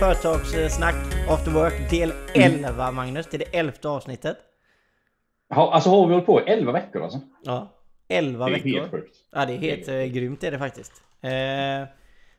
[0.00, 0.94] Företagssnack
[1.28, 3.26] After Work del 11 Magnus.
[3.30, 4.36] Det är det elfte avsnittet.
[5.54, 7.20] Ha, alltså har vi hållit på i 11 veckor alltså?
[7.42, 7.68] Ja,
[8.08, 8.80] 11 Det är veckor.
[8.80, 9.16] helt sjukt.
[9.32, 10.92] Ja, det är helt eh, grymt är det faktiskt.
[11.22, 11.30] Eh,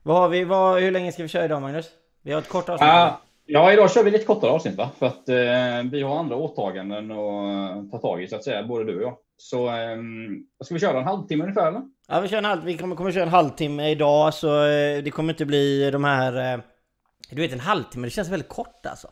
[0.03, 1.89] vad har vi, vad, hur länge ska vi köra idag Magnus?
[2.21, 2.87] Vi har ett kort avsnitt.
[2.87, 4.89] Ja, ja, idag kör vi lite kortare avsnitt va?
[4.99, 8.83] För att eh, vi har andra åtaganden att ta tag i så att säga, både
[8.85, 9.17] du och jag.
[9.37, 9.97] Så eh,
[10.63, 11.81] ska vi köra en halvtimme ungefär eller?
[12.07, 15.11] Ja, vi, kör en halv, vi kommer, kommer köra en halvtimme idag så eh, det
[15.13, 16.61] kommer inte bli de här...
[17.29, 19.07] Du vet en halvtimme, det känns väldigt kort alltså.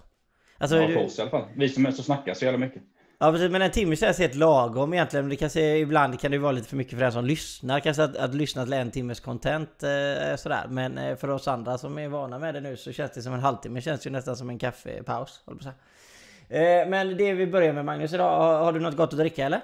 [0.58, 1.46] Alltså, Ja, du- för oss i alla fall.
[1.56, 2.82] Vi som är så snackar så jävla mycket.
[3.22, 5.26] Ja precis, men en timme känns helt lagom egentligen.
[5.26, 7.80] Men Det kan se, ibland kan det vara lite för mycket för den som lyssnar.
[7.80, 10.66] Kanske att, att lyssna till en timmes content eh, sådär.
[10.70, 13.34] Men eh, för oss andra som är vana med det nu så känns det som
[13.34, 13.82] en halvtimme.
[13.82, 15.42] Känns ju nästan som en kaffepaus.
[15.46, 15.66] på att.
[16.50, 18.38] Eh, men det vi börjar med Magnus idag.
[18.40, 19.62] Har, har du något gott att dricka eller?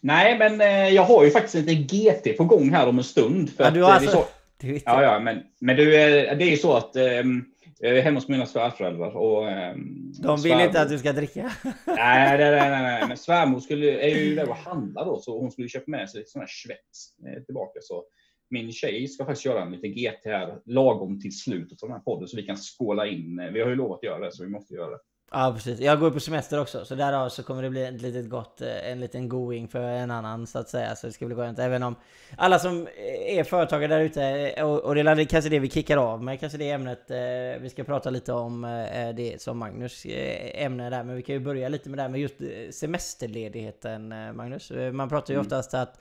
[0.00, 3.50] Nej, men eh, jag har ju faktiskt lite GT på gång här om en stund.
[3.56, 4.26] För Ja, att, du har eh, det är alltså...
[4.72, 7.44] vet ja, ja, men, men du, eh, det är ju så att ehm,
[7.78, 11.12] jag är hemma hos mina svärföräldrar och ehm, De vill svärmor- inte att du ska
[11.12, 11.52] dricka.
[11.86, 15.50] Nej, nej, nej, nej, men svärmor skulle, är ju där och handlar då, så hon
[15.50, 17.78] skulle köpa med sig lite sån här svets eh, tillbaka.
[17.82, 18.04] Så
[18.50, 22.02] min tjej ska faktiskt göra en liten GT här lagom till slutet av den här
[22.04, 23.38] podden så vi kan skåla in.
[23.38, 24.98] eh, Vi har ju lovat att göra det, så vi måste göra det.
[25.32, 25.80] Ja precis.
[25.80, 26.84] Jag går på semester också.
[26.84, 30.10] Så därav så kommer det bli ett litet gott, eh, en liten going för en
[30.10, 30.96] annan så att säga.
[30.96, 31.58] Så det ska bli skönt.
[31.58, 31.96] Även om
[32.36, 32.88] alla som
[33.26, 36.40] är företagare där ute, eh, och, och det är kanske det vi kickar av med,
[36.40, 37.10] kanske det ämnet.
[37.10, 41.04] eh, Vi ska prata lite om eh, det som Magnus eh, ämne där.
[41.04, 44.70] Men vi kan ju börja lite med det här med just eh, semesterledigheten eh, Magnus.
[44.70, 46.00] Eh, Man pratar ju oftast att eh,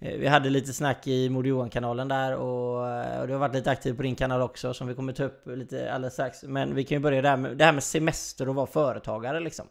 [0.00, 3.70] vi hade lite snack i Moder Johan-kanalen där och, eh, och du har varit lite
[3.70, 6.42] aktiv på din kanal också som vi kommer ta upp lite alldeles strax.
[6.42, 9.66] Men vi kan ju börja där med det här med semester och vara företagare liksom.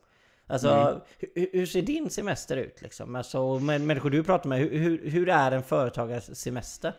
[0.48, 1.00] Alltså, Mm.
[1.36, 3.16] hur, hur ser din semester ut liksom?
[3.16, 6.94] Alltså, med människor du pratar med, hur, hur, är en företagares semester?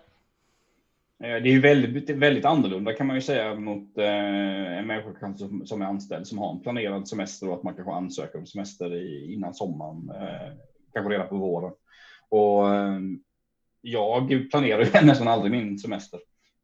[1.25, 5.35] Eh, Det är ju väldigt, väldigt annorlunda kan man ju säga mot eh, en människa
[5.37, 8.47] som, som är anställd som har en planerad semester och att man kanske ansöker om
[8.47, 10.53] semester i, innan sommaren, eh,
[10.93, 11.73] kanske redan på våren.
[12.29, 13.21] Och ehm,
[13.81, 16.21] jag planerar ju nästan aldrig min semester.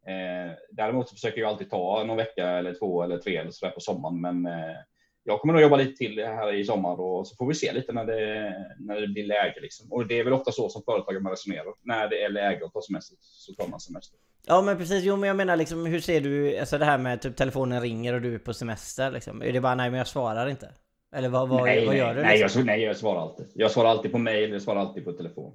[0.06, 3.72] Eh, däremot så försöker jag alltid ta någon vecka eller två eller tre eller sådär
[3.72, 4.20] på sommaren.
[4.20, 4.76] Men eh,
[5.24, 7.92] jag kommer nog jobba lite till här i sommar och så får vi se lite
[7.92, 9.60] när det, när det blir läge.
[9.60, 9.92] Liksom.
[9.92, 11.74] Och det är väl ofta så som företagare man resonerar.
[11.82, 14.18] När det är läge att ta semester så tar man semester.
[14.46, 17.22] Ja men precis, jo men jag menar liksom hur ser du, alltså det här med
[17.22, 19.42] typ telefonen ringer och du är på semester liksom?
[19.42, 20.68] Är det bara nej men jag svarar inte?
[21.12, 22.22] Eller vad, vad, nej, vad nej, gör du?
[22.22, 22.60] Nej liksom?
[22.60, 23.46] jag, nej, jag svarar alltid.
[23.54, 25.52] Jag svarar alltid på mail, jag svarar alltid på telefon.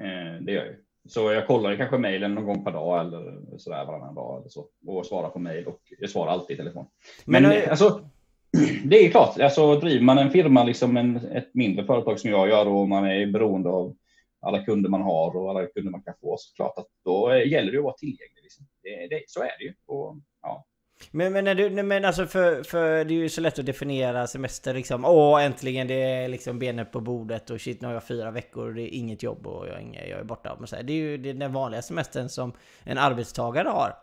[0.00, 0.74] Eh, det gör jag.
[1.08, 4.66] Så jag kollar kanske mejlen någon gång per dag eller sådär varannan dag eller så.
[4.86, 6.86] Och svarar på mail och jag svarar alltid i telefon.
[7.24, 8.10] Men, Men, eh, alltså,
[8.84, 12.48] det är klart, alltså driver man en firma, liksom en, ett mindre företag som jag
[12.48, 13.96] gör och man är beroende av
[14.40, 17.72] alla kunder man har och alla kunder man kan få, så klart att då gäller
[17.72, 18.42] det att vara tillgänglig.
[18.42, 18.66] Liksom.
[18.82, 19.74] Det, det, så är det ju.
[19.86, 20.64] Och, ja.
[21.10, 24.26] Men, men, när du, men alltså för, för det är ju så lätt att definiera
[24.26, 25.04] semester liksom.
[25.04, 28.66] Åh äntligen det är liksom benet på bordet och shit nu har jag fyra veckor
[28.68, 30.56] och det är inget jobb och jag är, inga, jag är borta.
[30.58, 32.52] Men så här, det är ju det är den vanliga semestern som
[32.84, 33.94] en arbetstagare har.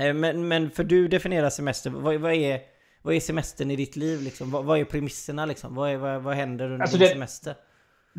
[0.00, 2.60] Eh, Men, men för du definierar semester, vad, vad, är,
[3.02, 4.50] vad är semestern i ditt liv liksom?
[4.50, 5.74] Vad, vad är premisserna liksom?
[5.74, 7.54] Vad, är, vad, vad händer under Alltså din det- semester?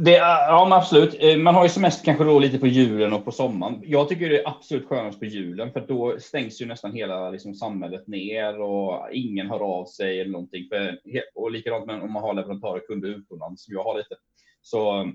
[0.02, 1.16] Det, är- ja, men absolut.
[1.20, 3.82] Eh, man har ju semester kanske då lite på julen och på sommaren.
[3.84, 7.54] Jag tycker det är absolut skönast på julen för då stängs ju nästan hela liksom,
[7.54, 10.68] samhället ner och ingen hör av sig eller någonting.
[10.70, 11.00] För,
[11.36, 14.16] och likadant med om man har leverantörer och kunder utomlands som jag har lite.
[14.62, 15.08] Så eh,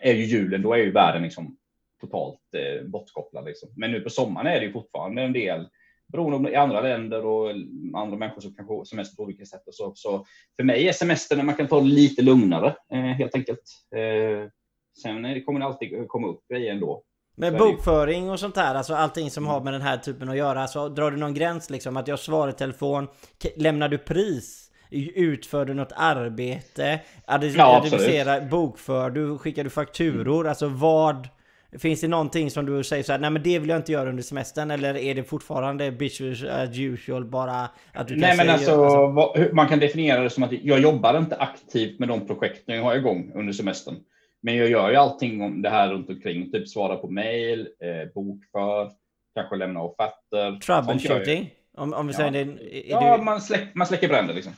[0.00, 1.56] är ju julen, då är ju världen liksom
[2.00, 3.44] totalt eh, bortkopplad.
[3.44, 3.68] Liksom.
[3.76, 5.68] Men nu på sommaren är det ju fortfarande en del
[6.12, 7.50] beroende det är andra länder och
[7.94, 9.62] andra människor som kanske har semester på olika sätt.
[9.66, 10.26] Och så, så
[10.56, 13.62] för mig är semestern när man kan ta det lite lugnare eh, helt enkelt.
[13.96, 14.48] Eh,
[15.02, 17.02] sen kommer det alltid komma upp grejer ändå.
[17.36, 20.62] Med bokföring och sånt där, alltså allting som har med den här typen att göra.
[20.62, 21.96] Alltså drar du någon gräns liksom?
[21.96, 23.08] Att jag svarar i telefon?
[23.56, 24.70] Lämnar du pris?
[25.14, 27.00] Utför du något arbete?
[27.26, 29.38] Addi- Ja, bokför du?
[29.38, 30.48] Skickar du fakturor?
[30.48, 31.28] Alltså vad?
[31.78, 34.08] Finns det någonting som du säger så här, nej men det vill jag inte göra
[34.10, 34.70] under semestern?
[34.70, 39.68] Eller är det fortfarande business as usual bara att du Nej, men alltså, hur- man
[39.68, 43.32] kan definiera det som att jag jobbar inte aktivt med de projekten jag har igång
[43.34, 43.94] under semestern.
[44.42, 48.12] Men jag gör ju allting om det här runt omkring, typ svara på mail, eh,
[48.14, 48.90] bokför,
[49.34, 50.60] kanske lämna offerter.
[50.60, 51.50] Troubleshooting?
[51.76, 52.16] Om, om vi Ja.
[52.16, 53.22] säger det, är Ja, du...
[53.24, 54.52] man, släck, man släcker bränder liksom.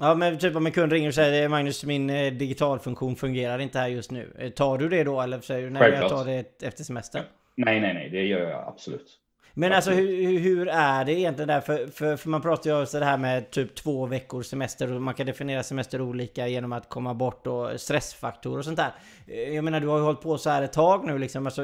[0.00, 3.78] Ja men typ om en kund ringer och säger Magnus min eh, digitalfunktion fungerar inte
[3.78, 4.36] här just nu.
[4.38, 7.22] Eh, Tar du det då eller säger du nej jag tar det efter semestern?
[7.54, 9.18] Nej, nej, nej, det gör jag absolut.
[9.54, 10.10] Men alltså Absolut.
[10.10, 11.60] hur, hur- hur är det egentligen där?
[11.60, 15.02] För, för, för man pratar ju också det här med typ två veckors semester och
[15.02, 18.92] man kan definiera semester olika genom att komma bort och stressfaktorer och sånt där.
[19.26, 21.46] Eh, Jag menar du har ju hållit på så här ett tag nu liksom.
[21.46, 21.62] Alltså,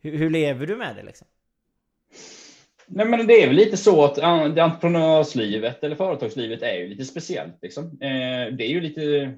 [0.00, 1.26] hur, hur lever du med det liksom?
[2.92, 7.58] Nej, men det är väl lite så att entreprenörslivet eller företagslivet är ju lite speciellt.
[7.62, 7.84] Liksom.
[7.84, 9.32] Eh, det är ju lite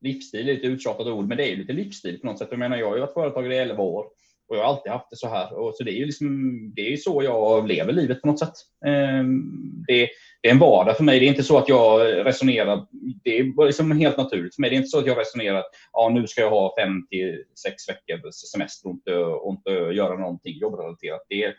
[0.00, 2.48] livsstil, lite uttjatat ord, men det är ju lite livsstil på något sätt.
[2.50, 4.06] Jag menar, jag har ju varit företagare i 11 år
[4.48, 5.58] och jag har alltid haft det så här.
[5.58, 8.54] Och så det är ju liksom, det är så jag lever livet på något sätt.
[8.86, 9.42] Ehm,
[9.86, 10.08] det,
[10.42, 11.20] det är en vardag för mig.
[11.20, 12.86] Det är inte så att jag resonerar.
[13.24, 14.70] Det är liksom helt naturligt för mig.
[14.70, 15.62] Det är inte så att jag resonerar.
[15.92, 20.18] Ja, nu ska jag ha fem till sex veckors semester och inte, och inte göra
[20.18, 21.26] någonting jobbrelaterat.
[21.28, 21.54] Det, är,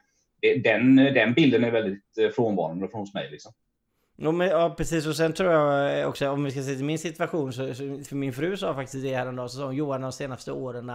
[0.56, 3.30] den, den bilden är väldigt frånvarande från hos mig.
[3.32, 3.54] Liksom.
[4.16, 7.00] Ja, men, ja precis och sen tror jag också om vi ska se till min
[7.00, 10.12] situation så, så för min fru sa faktiskt det häromdagen så sa hon Johan de
[10.12, 10.92] senaste åren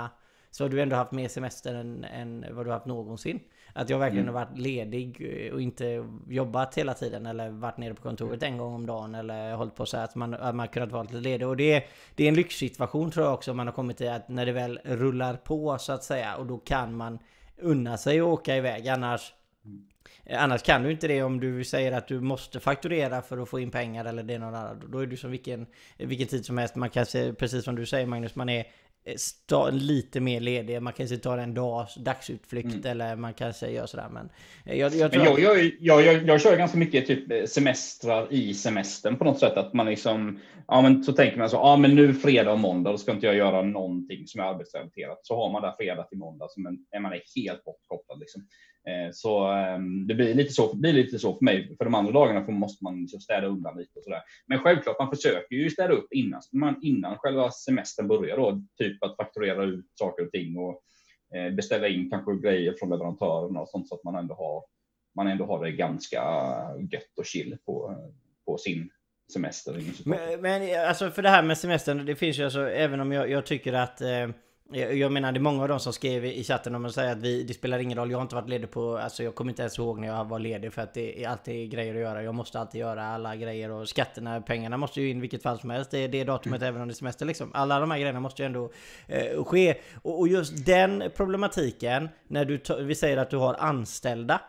[0.52, 3.40] så har du ändå haft mer semester än, än vad du har haft någonsin.
[3.74, 4.34] Att jag verkligen mm.
[4.34, 8.74] har varit ledig och inte jobbat hela tiden eller varit nere på kontoret en gång
[8.74, 11.48] om dagen eller hållit på så att man, att man kunnat vara lite ledig.
[11.48, 14.28] Och det är, det är en lyxsituation tror jag också man har kommit till att
[14.28, 17.18] när det väl rullar på så att säga och då kan man
[17.56, 18.88] unna sig att åka iväg.
[18.88, 19.34] Annars
[20.30, 23.60] Annars kan du inte det om du säger att du måste fakturera för att få
[23.60, 24.90] in pengar eller det är någon annan.
[24.92, 25.66] Då är du som vilken,
[25.98, 26.74] vilken tid som helst.
[26.74, 28.66] Man kan se, precis som du säger Magnus, man är
[29.16, 30.82] sta, lite mer ledig.
[30.82, 32.86] Man kanske tar en dags dagsutflykt mm.
[32.86, 34.08] eller man kanske gör sådär.
[34.10, 34.30] Men
[34.64, 35.72] jag, jag, tror men jag, att...
[35.80, 39.56] jag, jag, jag, kör ganska mycket typ semestrar i semestern på något sätt.
[39.56, 42.90] Att man liksom, ja men så tänker man så, ja men nu fredag och måndag,
[42.90, 45.18] då ska inte jag göra någonting som är arbetsrelaterat.
[45.22, 46.60] Så har man där fredag till måndag, så
[46.90, 48.46] är man helt bortkopplad liksom.
[48.88, 51.76] Eh, så ehm, det blir lite så, blir lite så för mig.
[51.76, 54.22] För de andra dagarna måste man liksom städa undan lite och sådär.
[54.46, 58.62] Men självklart, man försöker ju städa upp innan, man, innan själva semestern börjar då.
[58.78, 60.82] Typ att fakturera ut saker och ting och
[61.36, 64.64] eh, beställa in kanske grejer från leverantörerna och sånt så att man ändå har,
[65.16, 66.22] man ändå har det ganska
[66.90, 67.96] gött och chill på,
[68.46, 68.90] på sin
[69.32, 69.82] semester.
[70.04, 73.30] Men, men alltså för det här med semestern, det finns ju alltså, även om jag,
[73.30, 74.28] jag tycker att eh,
[74.74, 77.18] jag menar det är många av dem som skrev i chatten om att säga att
[77.18, 79.62] vi, det spelar ingen roll, jag har inte varit ledig på, alltså jag kommer inte
[79.62, 82.22] ens ihåg när jag var ledig för att det är alltid grejer att göra.
[82.22, 85.70] Jag måste alltid göra alla grejer och skatterna, pengarna måste ju in vilket fall som
[85.70, 85.90] helst.
[85.90, 86.68] Det är det datumet mm.
[86.68, 87.50] även om det är semester liksom.
[87.54, 88.70] Alla de här grejerna måste ju ändå
[89.06, 89.74] eh, ske.
[90.02, 94.40] Och, och, just den problematiken, när du, vi säger att du har anställda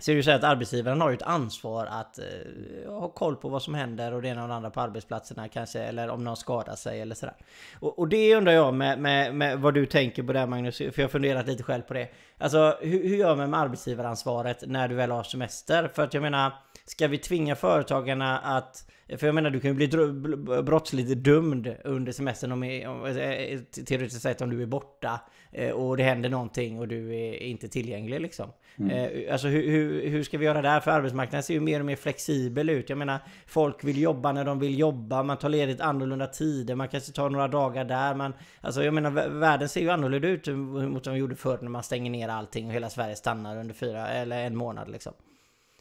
[0.00, 3.36] så är det ju så att arbetsgivaren har ju ett ansvar att eh, ha koll
[3.36, 6.24] på vad som händer och det ena och det andra på arbetsplatserna kanske, eller om
[6.24, 7.36] någon skadar sig eller sådär.
[7.80, 10.92] Och, och det undrar jag med, med, med, vad du tänker på det Magnus, för
[10.96, 12.08] jag har funderat lite själv på det.
[12.38, 15.90] Alltså hur, hur gör man med arbetsgivaransvaret när du väl har semester?
[15.94, 16.52] För att jag menar,
[16.86, 18.84] ska vi tvinga företagarna att
[19.18, 19.88] för jag menar du kan ju bli
[20.62, 25.20] brottsligt dömd under semestern om, eh, om eh, eh, teoretiskt sett om du är borta
[25.74, 28.50] och det händer någonting och du är inte tillgänglig liksom.
[28.80, 29.26] Mm.
[29.26, 30.80] Eh, alltså hur, hur, hur, ska vi göra där?
[30.80, 32.88] För arbetsmarknaden ser ju mer och mer flexibel ut.
[32.88, 35.22] Jag menar folk vill jobba när de vill jobba.
[35.22, 36.74] Man tar ledigt annorlunda tider.
[36.74, 38.14] Man kanske tar några dagar där.
[38.14, 41.68] Man, alltså jag menar världen ser ju annorlunda ut mot vad de gjorde förr när
[41.70, 45.12] man stänger ner allting och hela Sverige stannar under fyra eller en månad liksom.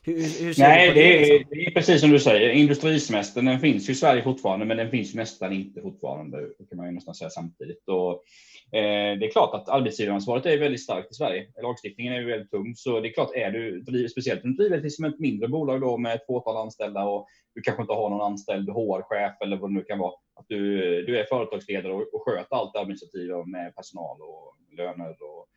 [0.01, 1.47] Hur, hur Nej, det, det, liksom?
[1.49, 2.49] det, är precis som du säger.
[2.49, 6.37] Industrisemestern den finns ju i Sverige fortfarande, men den finns nästan inte fortfarande.
[6.69, 7.87] Kan man ju nästan säga samtidigt.
[7.87, 8.23] Och,
[8.71, 11.47] Eh, det är klart att arbetsgivaransvaret är väldigt starkt i Sverige.
[11.61, 14.89] Lagstiftningen är ju väldigt tung, så det är klart, är du speciellt om du driver
[14.89, 18.31] som ett mindre bolag då med ett fåtal anställda och du kanske inte har någon
[18.31, 20.13] anställd HR-chef eller vad det nu kan vara.
[20.35, 25.47] Att du, du är företagsledare och, och sköter allt administrativa med personal och löner och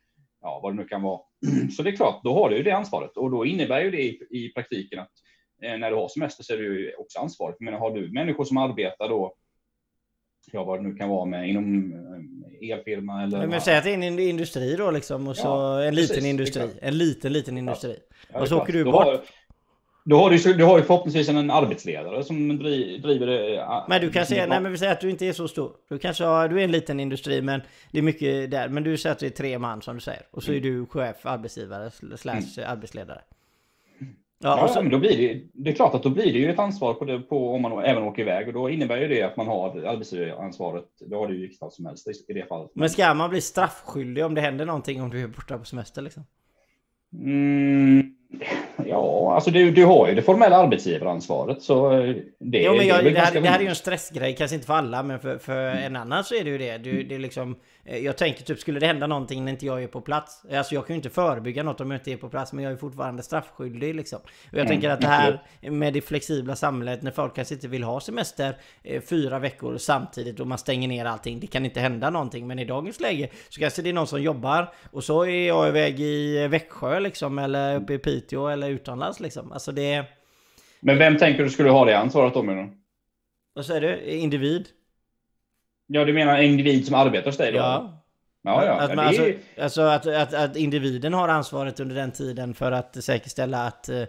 [0.41, 1.19] ja, vad det nu kan vara.
[1.75, 4.01] Så det är klart, då har du ju det ansvaret och då innebär ju det
[4.01, 5.11] i, i praktiken att
[5.63, 7.55] eh, när du har semester så är du ju också ansvarig.
[7.59, 9.35] Men har du människor som arbetar då,
[10.51, 11.93] ja vad det nu kan vara med inom
[12.61, 13.47] eh, elfirma eller...
[13.47, 16.29] Men säg att det är en industri då liksom och så ja, en liten precis,
[16.29, 16.69] industri.
[16.81, 17.95] En liten, liten industri.
[18.33, 18.39] Ja.
[18.39, 19.05] och så åker du bort.
[19.05, 19.21] Har,
[20.05, 22.57] då har du, du har ju förhoppningsvis en arbetsledare som
[23.03, 23.55] driver det.
[23.57, 25.71] Äh, men du kan säga, nej men vi säger att du inte är så stor.
[25.89, 28.69] Du kanske har, du är en liten industri men det är mycket där.
[28.69, 30.21] Men du säger att det är tre man som du säger.
[30.31, 32.71] Och så är du chef, arbetsgivare slash mm.
[32.71, 33.21] arbetsledare.
[34.39, 36.59] Ja, ja men då blir det, det är klart att då blir det ju ett
[36.59, 39.37] ansvar på, det, på om man även åker iväg och då innebär ju det att
[39.37, 40.85] man har arbetsgivaransvaret.
[41.09, 42.71] Det har du ju vilket fall som helst i det fallet.
[42.73, 46.01] Men ska man bli straffskyldig om det händer någonting om du är borta på semester
[46.01, 46.25] liksom?
[47.13, 48.15] Mm.
[48.85, 51.61] Ja, alltså du, du har ju det formella arbetsgivaransvaret.
[51.61, 54.35] Så eh, det, jo, men jag, det, det, här, det här är ju en stressgrej,
[54.35, 56.77] kanske inte för alla, men för, för en annan så är det ju det.
[56.77, 59.87] Du, det är liksom, jag tänker typ, skulle det hända någonting när inte jag är
[59.87, 60.45] på plats?
[60.51, 62.73] Alltså jag kan ju inte förebygga något om jag inte är på plats, men jag
[62.73, 64.19] är fortfarande straffskyldig liksom.
[64.19, 64.67] Och jag mm.
[64.67, 68.57] tänker att det här med det flexibla samhället, när folk kanske inte vill ha semester
[68.83, 71.39] eh, fyra veckor samtidigt och man stänger ner allting.
[71.39, 74.21] Det kan inte hända någonting, men i dagens läge så kanske det är någon som
[74.21, 79.19] jobbar och så är jag iväg i Växjö liksom, eller uppe i Piteå eller utomlands
[79.19, 79.51] liksom.
[79.51, 80.05] Alltså det...
[80.79, 82.69] Men vem tänker du skulle ha det ansvaret då menar
[83.53, 84.01] Vad säger du?
[84.01, 84.67] Individ?
[85.87, 87.57] Ja, du menar individ som arbetar hos dig då?
[87.57, 87.99] Ja.
[88.43, 88.73] Ja, ja.
[88.73, 92.53] Att, man, det alltså, är, alltså att, att, att individen har ansvaret under den tiden
[92.53, 94.03] för att säkerställa att eh,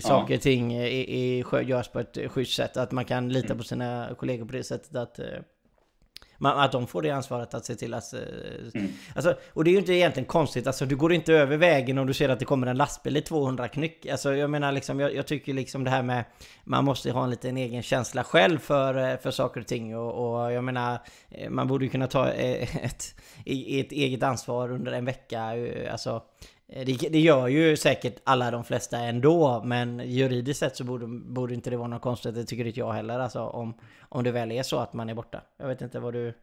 [0.00, 2.76] saker och ting är, är, görs på ett schysst sätt.
[2.76, 3.58] Att man kan lita Mm.
[3.58, 5.42] på sina kollegor på det sättet att, eh, man,
[6.46, 8.12] att de får det ansvaret att se till att...
[8.12, 8.20] eh,
[8.74, 8.92] Mm.
[9.14, 10.66] Alltså, och det är ju inte egentligen konstigt.
[10.66, 13.20] Alltså, du går inte över vägen om du ser att det kommer en lastbil i
[13.22, 14.06] 200 knyck.
[14.06, 16.24] Alltså, jag menar liksom, jag, jag tycker liksom det här med...
[16.64, 19.96] Man måste ha en liten egen känsla själv för, eh, för saker och ting.
[19.96, 20.12] Och,
[20.44, 20.98] och jag menar,
[21.30, 25.42] eh, man borde ju kunna ta eh, ett, ett eget ansvar under en vecka.
[25.92, 26.22] Alltså,
[26.72, 31.54] det, det gör ju säkert alla de flesta ändå, men juridiskt sett så borde, borde
[31.54, 32.34] inte det vara något konstigt.
[32.34, 33.74] Det tycker inte jag heller, alltså om,
[34.08, 35.40] om det väl är så att man är borta.
[35.58, 36.34] Jag vet inte vad du...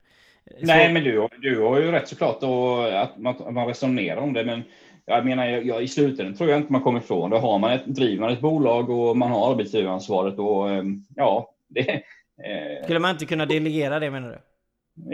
[0.62, 4.34] Nej, så, men du, du har ju rätt såklart och att man, man resonerar om
[4.34, 4.46] det.
[4.46, 4.63] Men
[5.05, 7.39] jag menar, jag, i slutändan tror jag inte man kommer ifrån det.
[7.39, 10.67] Har man ett, driver man ett bolag och man har arbetsgivaransvaret och
[11.15, 14.39] ja, det, eh, Skulle man inte kunna delegera det menar du?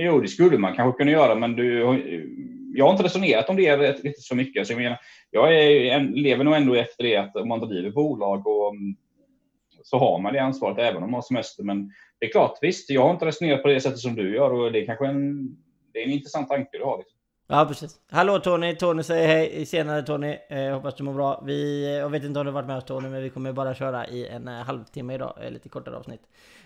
[0.01, 1.83] Jo, det skulle man kanske kunna göra, men du,
[2.73, 4.67] jag har inte resonerat om det riktigt så mycket.
[4.67, 4.99] Så jag, menar,
[5.31, 8.95] jag är, en, lever nog ändå efter det att om man driver bolag och, mm,
[9.83, 11.63] så har man det ansvaret även om man har semester.
[11.63, 14.53] Men det är klart, visst, jag har inte resonerat på det sättet som du gör
[14.53, 15.49] och det är kanske en,
[15.93, 16.97] det är en intressant tanke du har.
[16.97, 17.17] Liksom.
[17.47, 17.95] Ja, precis.
[18.11, 18.75] Hallå Tony!
[18.75, 19.65] Tony säger hej.
[19.65, 20.37] Senare Tony.
[20.49, 21.43] Eh, hoppas du mår bra.
[21.45, 23.75] Vi, jag vet inte om du har varit med oss Tony, men vi kommer bara
[23.75, 25.37] köra i en eh, halvtimme idag.
[25.41, 26.21] Eh, lite kortare avsnitt.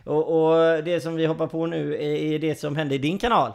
[0.05, 3.17] Och, och det som vi hoppar på nu är, är det som hände i din
[3.17, 3.51] kanal.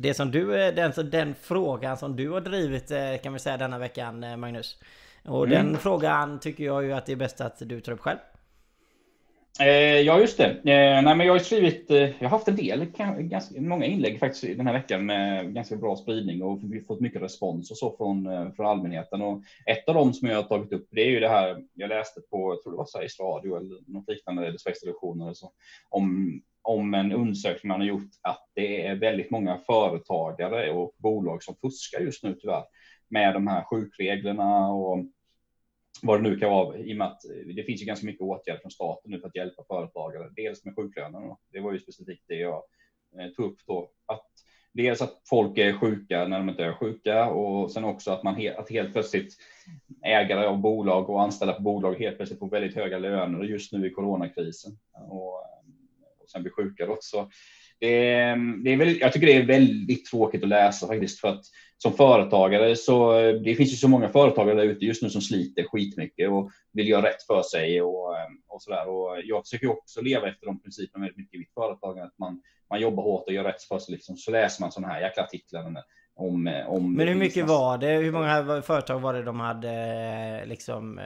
[0.00, 3.56] Det som du, eh, den, den frågan som du har drivit eh, kan vi säga
[3.56, 4.78] denna veckan eh, Magnus.
[5.24, 5.50] Och Mm.
[5.66, 8.18] den frågan tycker jag ju att det är bäst att du tar upp själv.
[9.60, 10.44] Eh, ja, just det.
[10.50, 12.84] Eh, nej, men jag har skrivit, eh, jag har haft en del,
[13.18, 17.00] ganska många inlägg faktiskt den här veckan med ganska bra spridning och vi har fått
[17.00, 19.22] mycket respons och så från, från allmänheten.
[19.22, 21.88] Och ett av dem som jag har tagit upp, det är ju det här jag
[21.88, 25.34] läste på, jag tror det var Sveriges Radio eller något liknande, eller Sveriges Television eller
[25.34, 25.50] så,
[25.88, 31.42] om, om en undersökning man har gjort att det är väldigt många företagare och bolag
[31.42, 32.64] som fuskar just nu tyvärr
[33.08, 35.04] med de här sjukreglerna och
[36.02, 37.20] vad det nu kan vara, i och med att
[37.56, 40.30] det finns ju ganska mycket åtgärder från staten nu för att hjälpa företagare.
[40.36, 42.62] Dels med sjuklönen, det var ju specifikt det jag
[43.18, 43.90] eh, tog upp då.
[44.06, 44.26] Att
[44.72, 48.36] dels att folk är sjuka när de inte är sjuka och sen också att man
[48.36, 49.36] he att helt plötsligt
[50.04, 53.86] ägare av bolag och anställda på bolag helt plötsligt får väldigt höga löner just nu
[53.86, 55.57] i coronakrisen och,
[56.28, 56.96] och sen blir sjuka då.
[57.00, 57.30] Så
[57.80, 57.88] det,
[58.64, 61.44] det är väl, jag tycker det är väldigt tråkigt att läsa faktiskt för att
[61.82, 65.64] som företagare så det finns ju så många företagare där ute just nu som sliter
[65.64, 68.08] skitmycket och vill göra rätt för sig och,
[68.48, 68.88] och så där.
[68.88, 72.42] Och jag försöker också leva efter de principerna väldigt mycket i mitt företag, att man,
[72.70, 73.94] man jobbar hårt och gör rätt för sig.
[73.94, 74.16] Liksom.
[74.16, 75.70] Så läser man sådana här jäkla artiklar
[76.18, 77.86] om, om Men hur mycket var det?
[77.86, 81.00] Hur många företag var det de hade liksom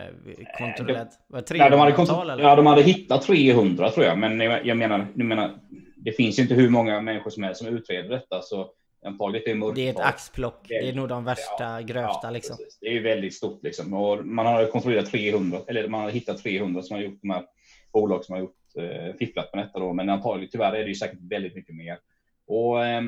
[0.58, 1.08] kontrollerat?
[1.28, 4.40] Var det 300 ja, de hade, kontro- ja, de hade hittat 300 tror jag, men
[4.40, 5.50] jag, jag menar, jag menar,
[5.96, 8.42] det finns ju inte hur många människor som helst som utreder detta.
[8.42, 8.70] Så
[9.06, 10.68] antagligen är det är ett axplock.
[10.68, 12.56] Det är nog de värsta, ja, grövsta ja, liksom.
[12.56, 12.78] Precis.
[12.80, 13.94] Det är ju väldigt stort liksom.
[13.94, 17.44] Och man har kontrollerat 300, eller man har hittat 300 som har gjort de här
[17.92, 19.92] bolag som har gjort eh, fifflat med detta då.
[19.92, 21.98] Men antagligen tyvärr är det ju säkert väldigt mycket mer.
[22.46, 23.02] Och eh,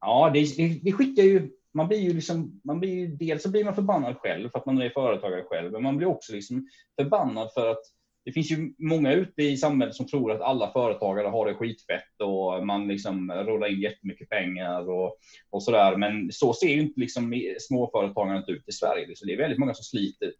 [0.00, 3.50] ja, det, det, det skickar ju man blir ju liksom, man blir ju, dels så
[3.50, 6.68] blir man förbannad själv för att man är företagare själv, men man blir också liksom
[7.00, 7.82] förbannad för att
[8.24, 12.20] det finns ju många ute i samhället som tror att alla företagare har det skitfett
[12.22, 15.16] och man liksom rullar in jättemycket pengar och,
[15.50, 15.96] och så där.
[15.96, 19.16] Men så ser ju inte liksom småföretagandet ut i Sverige.
[19.16, 20.32] Så det är väldigt många som sliter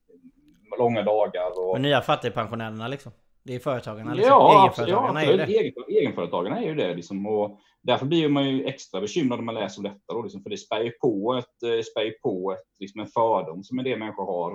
[0.79, 1.61] långa dagar.
[1.61, 1.73] Och...
[1.73, 3.12] Men nya fattigpensionärerna liksom?
[3.43, 4.31] Det är företagarna liksom?
[4.31, 5.45] Ja, Egenföretagarna ja, är ju det.
[5.45, 7.27] Egen, egenföretagarna är ju det liksom.
[7.27, 10.50] Och därför blir man ju extra bekymrad när man läser om detta då, liksom, för
[10.50, 13.99] det spär ju på ett, eh, spär på ett, liksom en fördom som en del
[13.99, 14.50] människor har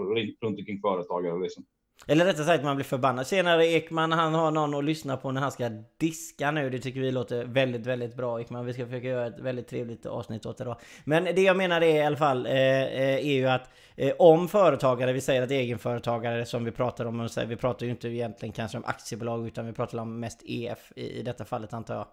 [0.46, 1.44] runt omkring företagare.
[1.44, 1.66] Liksom.
[2.08, 3.28] Eller rättare sagt man blir förbannad.
[3.28, 5.70] Senare Ekman han har någon att lyssna på när han ska
[6.00, 6.70] diska nu.
[6.70, 8.66] Det tycker vi låter väldigt, väldigt bra Ekman.
[8.66, 10.80] Vi ska försöka göra ett väldigt trevligt avsnitt åt det då.
[11.04, 14.48] Men det jag menar är i alla fall eh, eh är ju att eh, om
[14.48, 18.78] företagare, vi säger att egenföretagare som vi pratar om, vi pratar ju inte egentligen kanske
[18.78, 22.08] om aktiebolag utan vi pratar om mest EF i, i detta fallet antar jag.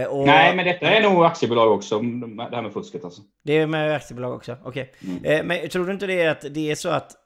[0.00, 1.98] Eh, och, Nej, men detta är nog aktiebolag också,
[2.50, 3.22] det här med fusket alltså.
[3.44, 4.92] Det är med aktiebolag också, okej.
[5.00, 5.16] Okay.
[5.16, 5.24] Mm.
[5.24, 7.16] Eh, men tror du inte det är att det är så att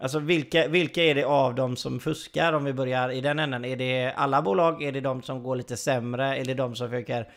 [0.00, 3.64] Alltså vilka, vilka är det av dem som fuskar om vi börjar i den änden?
[3.64, 4.82] Är det alla bolag?
[4.82, 6.36] Är det de som går lite sämre?
[6.36, 7.28] Är det de som försöker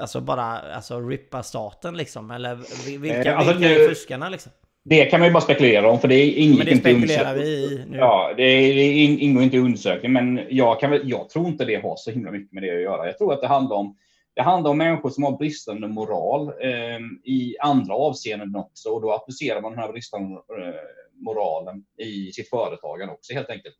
[0.00, 2.30] Alltså bara alltså rippa staten liksom?
[2.30, 2.58] Eller
[2.98, 4.52] vilka, eh, alltså, vilka är fuskarna liksom?
[4.84, 7.42] Det kan man ju bara spekulera om för det ingick men det inte spekulerar vi
[7.42, 7.96] i nu.
[7.96, 8.44] Ja, det,
[8.74, 12.10] det ingår inte i undersökningen men jag, kan väl, jag tror inte det har så
[12.10, 13.06] himla mycket med det att göra.
[13.06, 13.96] Jag tror att det handlar om
[14.34, 19.12] det handlar om människor som har bristande moral eh, i andra avseenden också och då
[19.12, 20.74] applicerar man den här bristande eh,
[21.14, 23.76] moralen i sitt företagande också helt enkelt.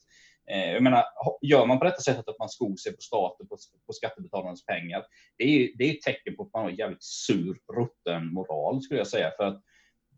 [0.51, 1.05] Eh, jag menar,
[1.43, 3.57] gör man på detta sättet att man skor sig på staten, på,
[3.87, 5.05] på skattebetalarnas pengar,
[5.39, 9.01] det är, det är ett tecken på att man har jävligt sur, rutten moral skulle
[9.01, 9.31] jag säga.
[9.37, 9.63] För att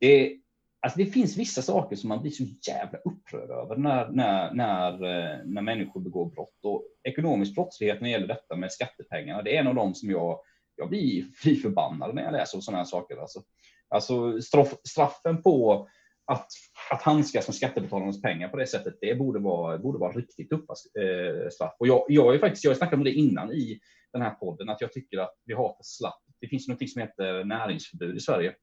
[0.00, 0.36] det,
[0.84, 4.92] alltså det finns vissa saker som man blir så jävla upprörd över när, när, när,
[4.92, 6.58] eh, när människor begår brott.
[6.62, 10.10] Och ekonomisk brottslighet när det gäller detta med skattepengarna, det är en av de som
[10.10, 10.40] jag,
[10.76, 13.16] jag blir fly förbannad när jag läser sådana här saker.
[13.16, 13.42] Alltså,
[13.88, 15.88] alltså straff, straffen på
[16.26, 16.48] att,
[16.90, 20.74] att handskas med skattebetalarnas pengar på det sättet, det borde vara, borde vara riktigt tuffa
[21.00, 21.76] eh, straff.
[21.78, 23.80] Och jag, jag, är faktiskt, jag snackade om det innan i
[24.12, 26.22] den här podden, att jag tycker att vi har för slapp.
[26.40, 28.54] Det finns något som heter näringsförbud i Sverige.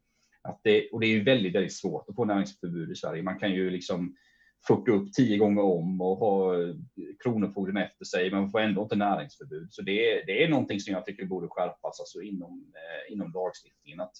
[0.43, 3.23] Att det, och det är ju väldigt, väldigt svårt att få näringsförbud i Sverige.
[3.23, 4.15] Man kan ju liksom
[4.67, 6.75] fucka upp tio gånger om och ha eh,
[7.23, 9.73] kronofogden efter sig, men man får ändå inte näringsförbud.
[9.73, 13.99] Så det, det är någonting som jag tycker borde skärpas alltså inom, eh, inom lagstiftningen.
[13.99, 14.13] Att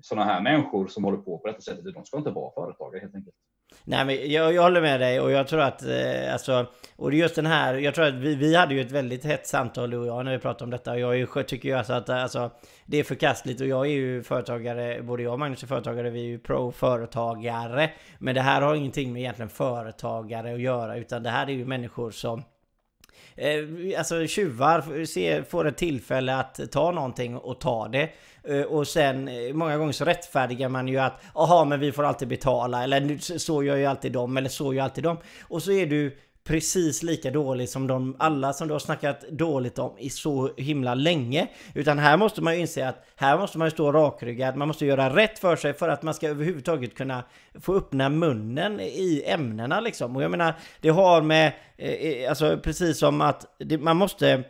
[0.00, 3.14] sådana här människor som håller på på detta sättet, de ska inte vara företagare helt
[3.14, 3.36] enkelt.
[3.84, 7.34] Nej men jag, jag håller med dig och jag tror att eh, alltså Och just
[7.34, 10.06] den här, jag tror att vi, vi hade ju ett väldigt hett samtal du och
[10.06, 10.92] jag när vi pratade om detta.
[10.92, 12.50] Och jag är, tycker ju alltså att alltså
[12.86, 13.60] Det är förkastligt.
[13.60, 17.90] Och jag är ju företagare, både jag och Magnus är företagare, vi är ju pro-företagare.
[18.18, 21.64] Men det här har ingenting med egentligen företagare att göra utan det här är ju
[21.64, 22.42] människor som
[23.36, 28.08] Eh, alltså tjuvar får ett tillfälle att ta någonting och ta det.
[28.44, 32.04] Eh, och sen eh, många gånger så rättfärdigar man ju att Jaha men vi får
[32.04, 35.18] alltid betala eller så gör ju alltid de eller så gör alltid de.
[35.42, 39.78] Och så är du precis lika dålig som de alla som du har snackat dåligt
[39.78, 41.48] om i så himla länge.
[41.74, 44.86] Utan här måste man ju inse att här måste man ju stå rakryggad, man måste
[44.86, 47.24] göra rätt för sig för att man ska överhuvudtaget kunna
[47.60, 50.16] få öppna munnen i ämnena liksom.
[50.16, 54.44] Och jag menar, det har med, eh, eh, alltså precis som att det, man måste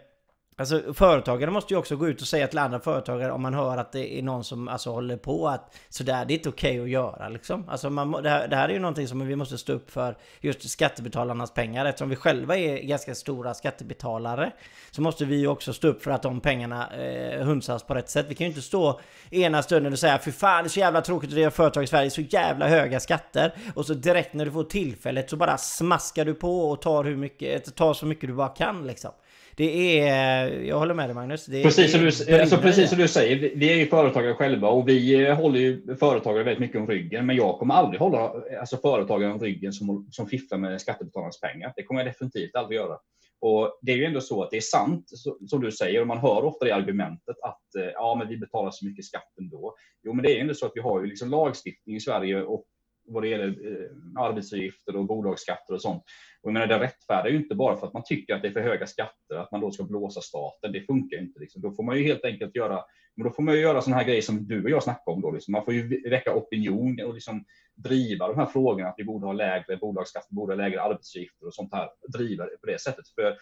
[0.62, 3.76] Alltså företagare måste ju också gå ut och säga till andra företagare om man hör
[3.76, 6.84] att det är någon som alltså håller på att sådär, det är inte okej okay
[6.84, 7.68] att göra liksom.
[7.68, 10.16] Alltså man, det, här, det här är ju någonting som vi måste stå upp för
[10.40, 11.84] just skattebetalarnas pengar.
[11.84, 14.52] Eftersom vi själva är ganska stora skattebetalare
[14.90, 18.10] så måste vi ju också stå upp för att de pengarna eh, hunsas på rätt
[18.10, 18.26] sätt.
[18.28, 21.00] Vi kan ju inte stå ena stunden och säga fy fan det är så jävla
[21.00, 23.54] tråkigt att driva företag i Sverige, så jävla höga skatter.
[23.74, 27.16] Och så direkt när du får tillfället så bara smaskar du på och tar, hur
[27.16, 29.12] mycket, tar så mycket du bara kan liksom
[29.56, 31.46] det är, jag håller med dig Magnus.
[31.46, 34.88] Det precis, som du, alltså, precis som du säger, vi är ju företagare själva och
[34.88, 37.26] vi håller ju företagare väldigt mycket om ryggen.
[37.26, 41.72] Men jag kommer aldrig hålla alltså, företagare om ryggen som, som fifflar med skattebetalarnas pengar.
[41.76, 42.98] Det kommer jag definitivt aldrig göra.
[43.40, 45.10] Och det är ju ändå så att det är sant
[45.46, 48.70] som du säger och man hör ofta det argumentet att eh, ja, men vi betalar
[48.70, 49.74] så mycket skatt ändå.
[50.02, 52.42] Jo, men det är ju ändå så att vi har ju liksom lagstiftning i Sverige
[52.42, 52.64] och
[53.04, 56.02] vad det gäller eh, arbetsavgifter och bolagsskatter och sånt.
[56.42, 58.52] Och jag menar, det rättfärdigar ju inte bara för att man tycker att det är
[58.52, 60.72] för höga skatter, att man då ska blåsa staten.
[60.72, 61.40] Det funkar inte.
[61.40, 61.62] Liksom.
[61.62, 62.84] Då får man ju helt enkelt göra,
[63.16, 65.20] men då får man ju göra sådana här grejer som du och jag snackar om.
[65.20, 65.52] Då, liksom.
[65.52, 69.32] Man får ju väcka opinion och liksom driva de här frågorna, att vi borde ha
[69.32, 71.88] lägre bolagsskatt, vi borde ha lägre arbetsgifter och sånt här.
[72.18, 73.08] Driva det på det sättet.
[73.08, 73.36] För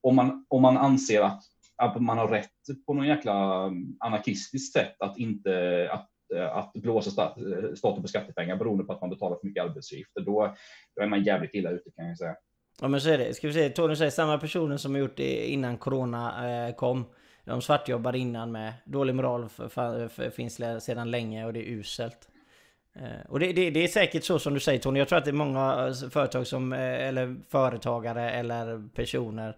[0.00, 1.42] om man, om man anser att,
[1.76, 2.50] att man har rätt
[2.86, 3.34] på någon jäkla
[4.00, 9.00] anarkistiskt sätt att inte, att Eh, att blåsa eh, staten på skattepengar beroende på att
[9.00, 10.20] man betalar för mycket arbetsgifter.
[10.20, 10.54] Då,
[10.96, 12.34] då är man jävligt illa ute kan jag säga.
[12.80, 13.34] Ja men så är det.
[13.34, 17.04] Ska vi se, Tony säger samma personer som har gjort det innan corona eh, kom.
[17.44, 18.72] De svartjobbade innan med.
[18.84, 22.28] Dålig moral för, för, för, finns sedan länge och det är uselt.
[22.94, 24.98] Eh, och det, det, det, är säkert så som du säger Tony.
[24.98, 29.56] Jag tror att det är många företag som, eller företagare eller personer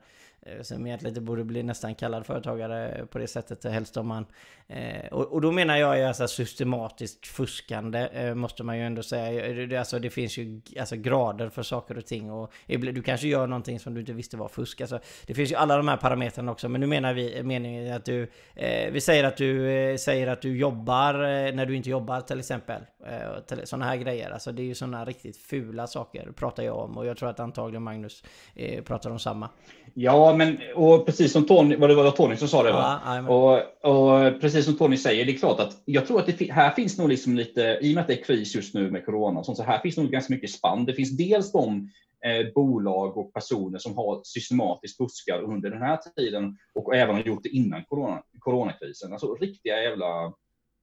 [0.62, 4.26] som egentligen inte borde bli nästan kallad företagare på det sättet helst om man...
[4.66, 9.02] Eh, och, och, då menar jag ju alltså systematiskt fuskande eh, måste man ju ändå
[9.02, 9.66] säga.
[9.66, 13.46] Det, alltså det finns ju alltså grader för saker och ting och du kanske gör
[13.46, 14.80] någonting som du inte visste var fusk.
[14.80, 18.04] Alltså, det finns ju alla de här parametrarna också men nu menar vi meningen att
[18.04, 18.30] du...
[18.54, 22.20] Eh, vi säger att du eh, säger att du jobbar eh, när du inte jobbar
[22.20, 22.83] till exempel.
[23.07, 24.30] Eh, sådana här grejer.
[24.30, 27.40] Alltså det är ju sådana riktigt fula saker pratar jag om och jag tror att
[27.40, 29.48] antagligen Magnus eh, pratar om samma.
[29.94, 33.01] Ja, men och precis som Tony, vad det var Tony som sa det, va?
[33.05, 36.53] Ja, och, och, precis som Tony säger, det är klart att jag tror att det
[36.53, 39.05] här finns nog liksom lite, i och med att det är kris just nu med
[39.05, 40.85] corona, och sånt, så här finns nog ganska mycket spann.
[40.85, 41.90] Det finns dels de
[42.25, 47.23] eh, bolag och personer som har systematiskt fuskat under den här tiden och även har
[47.23, 49.12] gjort det innan corona, coronakrisen.
[49.12, 50.33] Alltså riktiga jävla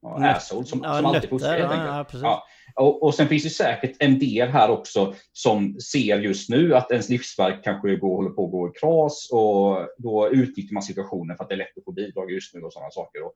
[0.02, 2.24] Ja, asshole som, ja, som alltid fuskar helt enkelt.
[2.24, 6.76] Ja, och, och sen finns det säkert en del här också som ser just nu
[6.76, 10.84] att ens livsverk kanske går, håller på att gå i kras och då utnyttjar man
[10.84, 13.24] situationen för att det är lätt att få bidrag just nu och sådana saker.
[13.24, 13.34] Och,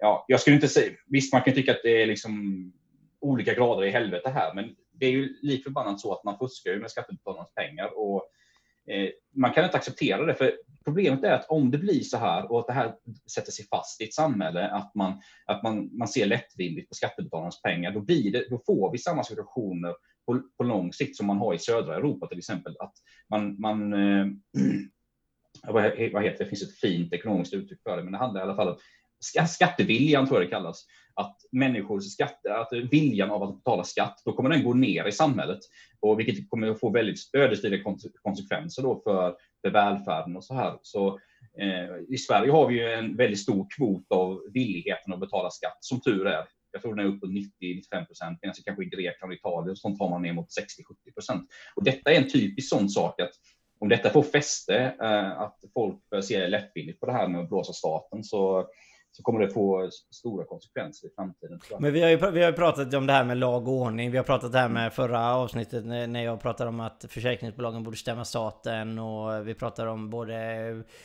[0.00, 2.64] ja, jag skulle inte säga, visst man kan tycka att det är liksom
[3.20, 6.76] olika grader i helvete här, men det är ju lik förbannat så att man fuskar
[6.76, 8.28] med skattebetalarnas pengar och
[8.88, 10.52] eh, man kan inte acceptera det, för
[10.90, 12.94] Problemet är att om det blir så här och att det här
[13.34, 17.62] sätter sig fast i ett samhälle, att man, att man, man ser lättvindigt på skattebetalarnas
[17.62, 19.94] pengar, då, blir det, då får vi samma situationer
[20.26, 22.76] på, på lång sikt som man har i södra Europa till exempel.
[22.78, 22.92] Att
[23.28, 23.92] man, man
[25.68, 28.40] äh, vad heter det, det finns ett fint ekonomiskt uttryck för det, men det handlar
[28.40, 28.76] i alla fall om
[29.48, 30.86] skatteviljan tror jag det kallas.
[31.14, 35.12] Att människors skatte, att viljan av att betala skatt, då kommer den gå ner i
[35.12, 35.58] samhället.
[36.00, 40.78] Och vilket kommer att få väldigt ödesdigra konsekvenser då för, för välfärden och så här.
[40.82, 41.20] Så
[41.58, 45.78] eh, i Sverige har vi ju en väldigt stor kvot av villigheten att betala skatt,
[45.80, 46.44] som tur är.
[46.72, 50.00] Jag tror den är upp på 90-95 procent, medan kanske i Grekland och Italien sånt
[50.00, 51.50] har man ner mot 60-70 procent.
[51.74, 53.32] Och detta är en typisk sån sak att
[53.80, 57.48] om detta får fäste, eh, att folk börjar se lättvindigt på det här med att
[57.48, 58.68] blåsa staten, så
[59.12, 61.60] så kommer det få stora konsekvenser i framtiden.
[61.78, 64.10] Men vi har, ju, vi har pratat om det här med lag och ordning.
[64.10, 67.96] Vi har pratat det här med förra avsnittet när jag pratade om att försäkringsbolagen borde
[67.96, 70.34] stämma staten och vi pratar om både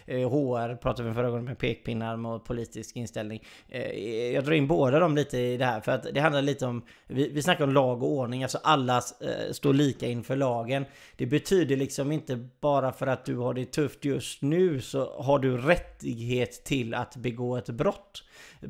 [0.06, 3.44] eh, HR, pratade vi förra gången med pekpinnar och politisk inställning.
[3.70, 6.66] Eh, jag drar in båda dem lite i det här för att det handlar lite
[6.66, 10.86] om, vi, vi snackar om lag och ordning, alltså alla eh, står lika inför lagen.
[11.18, 15.40] Det betyder liksom inte bara för att du har det tufft just nu så har
[15.40, 18.24] du rättighet till att begå ett brott brott.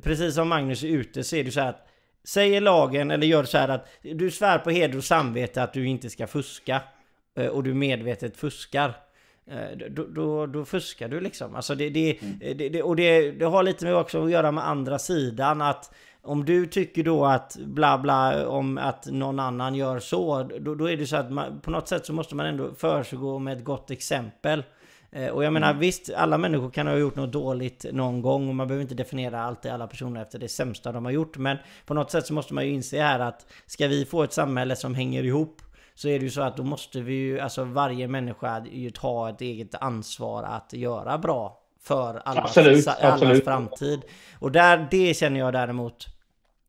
[0.03, 1.87] Precis som Magnus är ute så är det så här att
[2.25, 5.87] Säger lagen eller gör så här att du svär på heder och samvete att du
[5.87, 6.81] inte ska fuska
[7.37, 8.93] eh, och du medvetet fuskar.
[9.47, 11.55] Eh, då, då, då fuskar du liksom.
[11.55, 12.57] Alltså det, det, mm.
[12.57, 15.93] det, det och det, det har lite med också att göra med andra sidan att
[16.21, 20.89] om du tycker då att bla bla om att någon annan gör så, då, då
[20.89, 23.63] är det så att man, på något sätt så måste man ändå försegå med ett
[23.63, 24.63] gott exempel.
[25.15, 25.79] Eh, och jag menar mm.
[25.79, 29.41] visst, alla människor kan ha gjort något dåligt någon gång och man behöver inte definiera
[29.43, 31.37] alltid alla personer efter det sämsta de har gjort.
[31.37, 34.33] Men på något sätt så måste man ju inse här att ska vi få ett
[34.33, 35.61] samhälle som hänger ihop
[35.93, 39.29] så är det ju så att då måste vi ju, alltså varje människa ju ta
[39.29, 43.43] ett eget ansvar att göra bra för allas, absolut, allas absolut.
[43.43, 44.01] framtid.
[44.39, 46.15] Och där, det känner jag däremot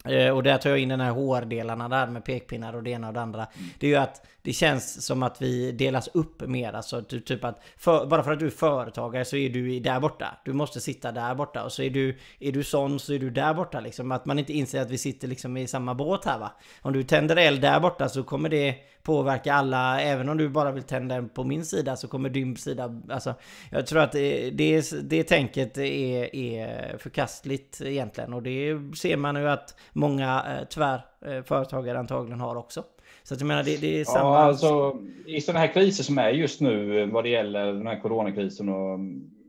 [0.09, 3.09] Eh, och där tar jag in den här HR-delarna där med pekpinnar och det ena
[3.09, 3.46] och det andra.
[3.78, 6.72] Det är ju att det känns som att vi delas upp mer.
[6.72, 10.38] Alltså typ att för, bara för att du är företagare så är du där borta.
[10.44, 11.64] Du måste sitta där borta.
[11.64, 14.12] Och så är du, är du sån så är du där borta liksom.
[14.12, 16.52] Att man inte inser att vi sitter liksom i samma båt här va.
[16.82, 20.00] Om du tänder eld där borta så kommer det påverka alla.
[20.00, 23.02] Även om du bara vill tända den på min sida så kommer din sida...
[23.11, 23.35] Alltså,
[23.70, 28.32] jag tror att eh, det, det, det tänket är, är förkastligt egentligen.
[28.32, 32.85] Och det ser man ju att många eh, tyvärr eh, företagare antagligen har också.
[33.26, 34.28] Så att jag menar, det, det är samma...
[34.28, 38.00] Ja, alltså, I sådana här kriser som är just nu vad det gäller den här
[38.00, 38.98] coronakrisen och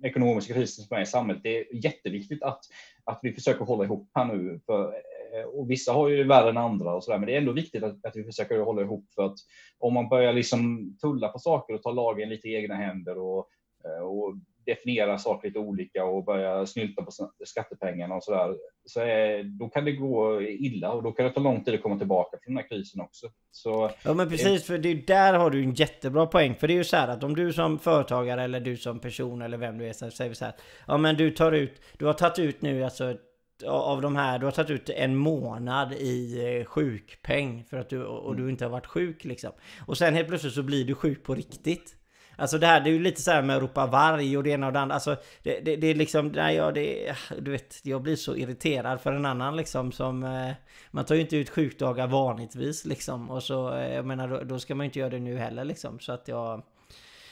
[0.04, 1.44] ekonomiska krisen som är i samhället.
[1.44, 2.60] Det är jätteviktigt att,
[3.04, 4.60] att vi försöker hålla ihop här nu.
[4.66, 7.52] För, eh, och vissa har ju värre än andra och sådär, men det är ändå
[7.52, 9.38] viktigt att, att vi försöker hålla ihop för att
[9.80, 13.48] om man börjar liksom tulla på saker och ta lagen lite i egna händer och,
[13.86, 14.36] eh, och
[14.68, 17.12] definiera saker lite olika och börja snylta på
[17.46, 21.40] skattepengarna och sådär, så är, då kan det gå illa och då kan det ta
[21.40, 23.28] lång tid att komma tillbaka från den här krisen också.
[23.52, 26.56] Så, ja men precis, för det, där har du en jättebra poäng.
[26.56, 29.42] För det är ju så här att om du som företagare eller du som person
[29.42, 30.54] eller vem du är, så säger vi så här.
[30.88, 33.18] Ja men du tar ut, du har tagit ut nu alltså
[33.66, 38.04] av de här, du har tagit ut en månad i eh, sjukpeng för att du,
[38.04, 39.52] och du inte har varit sjuk liksom.
[39.88, 41.96] Och sen helt plötsligt så blir du sjuk på riktigt.
[42.38, 44.50] Alltså det här, det är ju lite så här med att ropa varg och det
[44.50, 44.96] ena och det andra.
[44.96, 49.02] Alltså det, det, det är liksom, nej ja det, du vet, jag blir så irriterad
[49.02, 50.24] för en annan liksom som...
[50.24, 50.52] Eh,
[50.92, 53.30] man tar ju inte ut sjukdagar vanligtvis liksom.
[53.30, 55.66] Och så, eh, jag menar då, då ska man ju inte göra det nu heller
[55.66, 56.00] liksom.
[56.00, 56.64] Så att jag...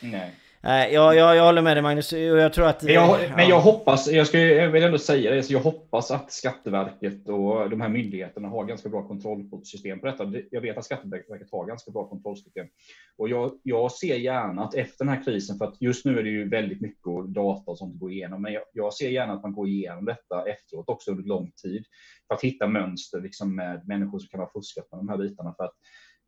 [0.02, 0.36] Nej.
[0.66, 2.14] Nej, jag, jag, jag håller med dig Magnus.
[2.14, 2.84] Jag tror att...
[2.84, 3.36] Men jag, ja.
[3.36, 7.30] men jag hoppas, jag, ska, jag vill ändå säga det, så jag hoppas att Skatteverket
[7.30, 10.34] och de här myndigheterna har ganska bra kontrollsystem på detta.
[10.52, 12.68] Jag vet att Skatteverket har ganska bra kontrollsystem.
[13.18, 16.24] Och jag, jag ser gärna att efter den här krisen, för att just nu är
[16.24, 19.34] det ju väldigt mycket data och sånt att gå igenom, men jag, jag ser gärna
[19.34, 21.86] att man går igenom detta efteråt också under lång tid
[22.28, 25.54] för att hitta mönster liksom med människor som kan ha fuskat med de här bitarna.
[25.58, 25.76] För att,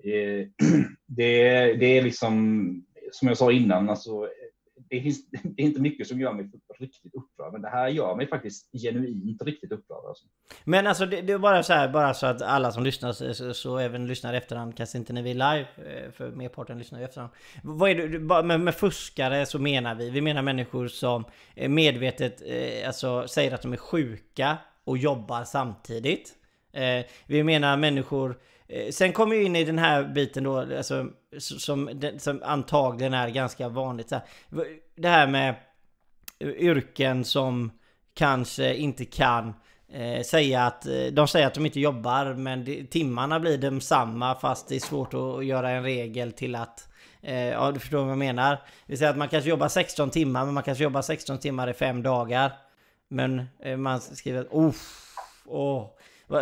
[0.03, 0.47] eh,
[1.07, 4.27] det, det är liksom som jag sa innan, alltså,
[4.89, 8.15] det, finns, det är inte mycket som gör mig riktigt upprörd, men det här gör
[8.15, 10.05] mig faktiskt genuint riktigt upprörd.
[10.07, 10.25] Alltså.
[10.63, 13.53] Men alltså det, det, är bara så här, bara så att alla som lyssnar, så,
[13.53, 16.99] så även lyssnar i efterhand, kanske inte när vi är live, eh, för merparten lyssnar
[16.99, 17.33] i efterhand.
[17.63, 22.41] Vad är det, med, med fuskare så menar vi, vi menar människor som eh, medvetet
[22.45, 26.33] eh, alltså, säger att de är sjuka och jobbar samtidigt.
[27.27, 28.35] Vi menar människor
[28.91, 31.07] sen kommer vi in i den här biten då, alltså,
[31.39, 34.13] som, som antagligen är ganska vanligt.
[34.95, 35.55] Det här med
[36.41, 37.71] yrken som
[38.13, 39.53] kanske inte kan
[39.91, 43.81] eh, säga att eh, de säger att de inte jobbar men det, timmarna blir de
[43.81, 46.87] samma fast det är svårt att göra en regel till att
[47.21, 48.51] eh, Ja du förstår vad jag menar.
[48.51, 51.69] Det vill säga att man kanske jobbar 16 timmar men man kanske jobbar 16 timmar
[51.69, 52.51] i fem dagar.
[53.07, 54.47] Men eh, man skriver att
[55.45, 55.87] oh,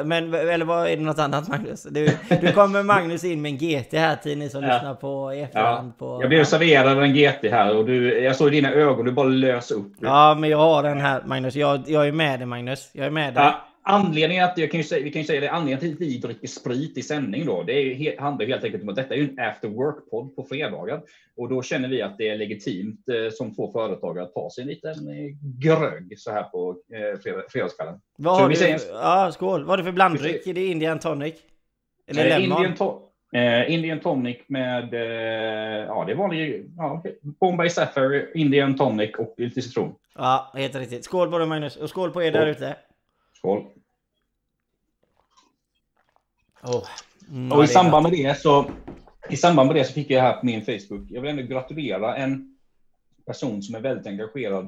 [0.06, 1.84] men, eller vad är det något annat Magnus?
[1.84, 4.74] Du, du kommer Magnus in med en GT här till ni som ja.
[4.74, 5.93] lyssnar på i efterhand.
[6.00, 6.06] Ja.
[6.06, 9.12] På, jag blev serverad en GT här och du, jag såg i dina ögon, du
[9.12, 9.93] bara lös upp.
[10.00, 11.56] Ja, men jag har den här Magnus.
[11.56, 12.89] Jag, jag är med dig Magnus.
[12.93, 13.43] Jag är med dig.
[13.43, 13.67] Ja.
[13.88, 16.17] Anledningen att, jag kan ju säga, vi kan ju säga det, anledningen till att vi
[16.17, 19.39] dricker sprit i sändning då, det är, handlar helt enkelt om att detta är en
[19.39, 21.02] after work-podd på fredagar.
[21.38, 24.62] Och då känner vi att det är legitimt eh, som två företagare att ta sig
[24.62, 28.00] en liten eh, grögg så här på eh, fredagskvällen.
[28.17, 29.62] Vad har du, säger, ja, skål.
[29.63, 30.48] Vad har du för blanddryck?
[30.48, 31.36] Är det Indian tonic?
[32.08, 32.58] Eller eh, lemon?
[32.58, 33.02] Indian, to
[33.34, 39.34] eh, Indian tonic med, eh, ja det är vanlig, ja, Bombay Sapphire, Indian tonic och
[39.38, 39.95] lite citron.
[40.15, 41.04] Ja, helt riktigt.
[41.04, 42.76] Skål på dig Magnus, och skål på er där ute.
[43.38, 43.63] Skål.
[46.65, 46.84] Oh.
[47.30, 48.65] Mm, och i samband med det så
[49.30, 51.08] i samband med det så fick jag här på min Facebook.
[51.10, 52.58] Jag vill ändå gratulera en
[53.25, 54.65] person som är väldigt engagerad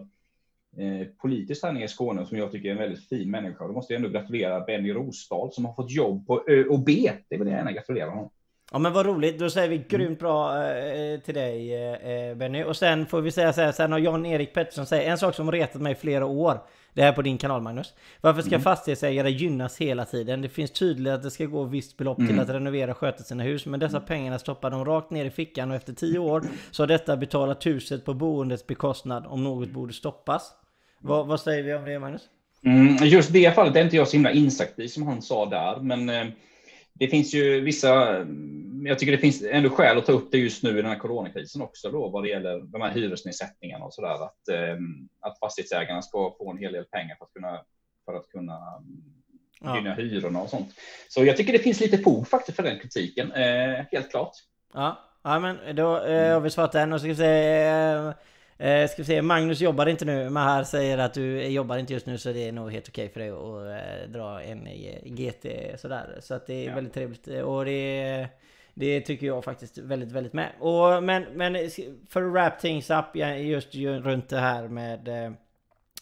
[0.77, 3.67] eh, politiskt här nere i Skåne som jag tycker är en väldigt fin människa.
[3.67, 7.12] Då måste jag ändå gratulera Benny Rosdahl som har fått jobb på Ö och B.
[7.29, 8.29] Det vill jag gärna gratulera honom.
[8.71, 12.63] Ja men vad roligt, då säger vi grymt bra eh, till dig eh, Benny.
[12.63, 15.51] Och sen får vi säga så här, sen har Jan-Erik Pettersson säger en sak som
[15.51, 16.60] retat mig i flera år.
[16.97, 17.93] Det här på din kanal Magnus.
[18.21, 18.62] Varför ska mm.
[18.62, 20.41] fastighetsägare gynnas hela tiden?
[20.41, 22.29] Det finns tydligt att det ska gå visst belopp mm.
[22.29, 23.65] till att renovera och sköta sina hus.
[23.65, 26.88] Men dessa pengarna stoppar de rakt ner i fickan och efter tio år så har
[26.88, 30.51] detta betalat huset på boendets bekostnad om något borde stoppas.
[30.99, 32.21] Vad, vad säger vi om det Magnus?
[32.65, 35.79] Mm, just det fallet är inte jag så himla insatt i som han sa där.
[35.81, 36.27] Men eh,
[36.99, 38.25] det finns ju vissa,
[38.83, 40.99] jag tycker det finns ändå skäl att ta upp det just nu i den här
[40.99, 44.25] coronakrisen också då vad det gäller de här hyresnedsättningarna och så där.
[44.25, 44.77] Att, eh,
[45.19, 47.62] att fastighetsägarna ska få en hel del pengar för att kunna,
[48.05, 48.60] för att kunna
[49.62, 49.93] gynna ja.
[49.93, 50.69] hyrorna och sånt.
[51.10, 54.33] Så jag tycker det finns lite fog faktiskt för den kritiken, eh, helt klart.
[54.73, 58.13] Ja, ja men då eh, har vi svarat den och så ska vi se
[58.57, 60.29] eh, Eh, ska vi se, Magnus jobbar inte nu.
[60.29, 63.09] men här säger att du jobbar inte just nu så det är nog helt okej
[63.09, 64.67] för dig att eh, dra en
[65.03, 65.45] GT
[65.79, 66.17] sådär.
[66.19, 66.75] Så att det är ja.
[66.75, 67.27] väldigt trevligt.
[67.27, 68.27] Och det,
[68.73, 70.51] det tycker jag faktiskt väldigt, väldigt med.
[70.59, 71.69] Och, men, men
[72.09, 73.05] för att wrap things up
[73.39, 75.31] just runt det här med eh,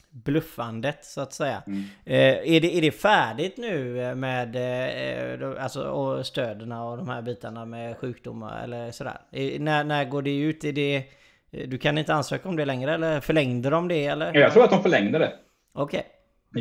[0.10, 1.64] bluffandet så att säga.
[1.68, 1.84] Mm.
[2.06, 7.22] Eh, är, det, är det färdigt nu med eh, alltså, och stöderna och de här
[7.22, 9.18] bitarna med sjukdomar eller sådär?
[9.32, 10.64] Eh, när, när går det ut?
[10.64, 11.04] Är det Eh,
[11.52, 14.34] du kan inte ansöka om det längre eller förlängde de det eller?
[14.34, 15.34] Jag tror att de förlängde det.
[15.74, 16.00] Okej.
[16.00, 16.12] Okay.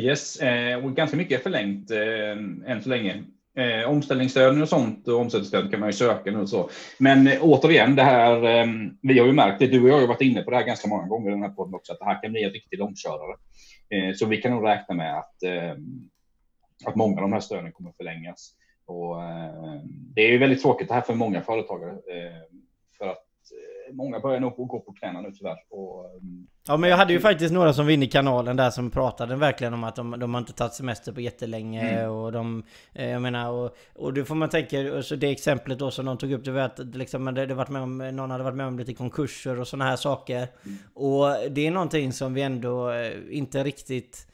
[0.03, 3.23] Yes, eh, och ganska mycket är förlängt eh, än så länge.
[3.57, 6.69] Eh, omställningsstöd och sånt och omsättningsstöd kan man ju söka nu och så.
[6.97, 8.67] Men eh, återigen, det här, eh,
[9.01, 10.87] vi har ju märkt det, du och jag har varit inne på det här ganska
[10.87, 13.35] många gånger i den här podden också, att det här kan bli en riktig långkörare.
[13.89, 15.71] Eh, så vi kan nog räkna med att, eh,
[16.85, 18.51] att många av de här stöden kommer förlängas.
[18.85, 19.81] Och, eh,
[20.15, 21.91] det är ju väldigt tråkigt det här för många företagare
[23.91, 25.57] många börjar nog gå på knäna nu tyvärr.
[25.69, 28.69] Och, mm, ja men jag hade ju faktiskt några som var inne i kanalen där
[28.69, 32.11] som pratade verkligen om att de, de har inte tagit semester på jättelänge mm.
[32.11, 32.63] och de...
[32.93, 36.17] Eh, jag menar och, och då får man tänka, så det exemplet då som de
[36.17, 38.67] tog upp det var att liksom, det, det varit med om, någon hade varit med
[38.67, 40.37] om lite konkurser och sådana här saker.
[40.37, 40.77] Mm.
[40.93, 44.27] Och det är någonting som vi ändå eh, inte riktigt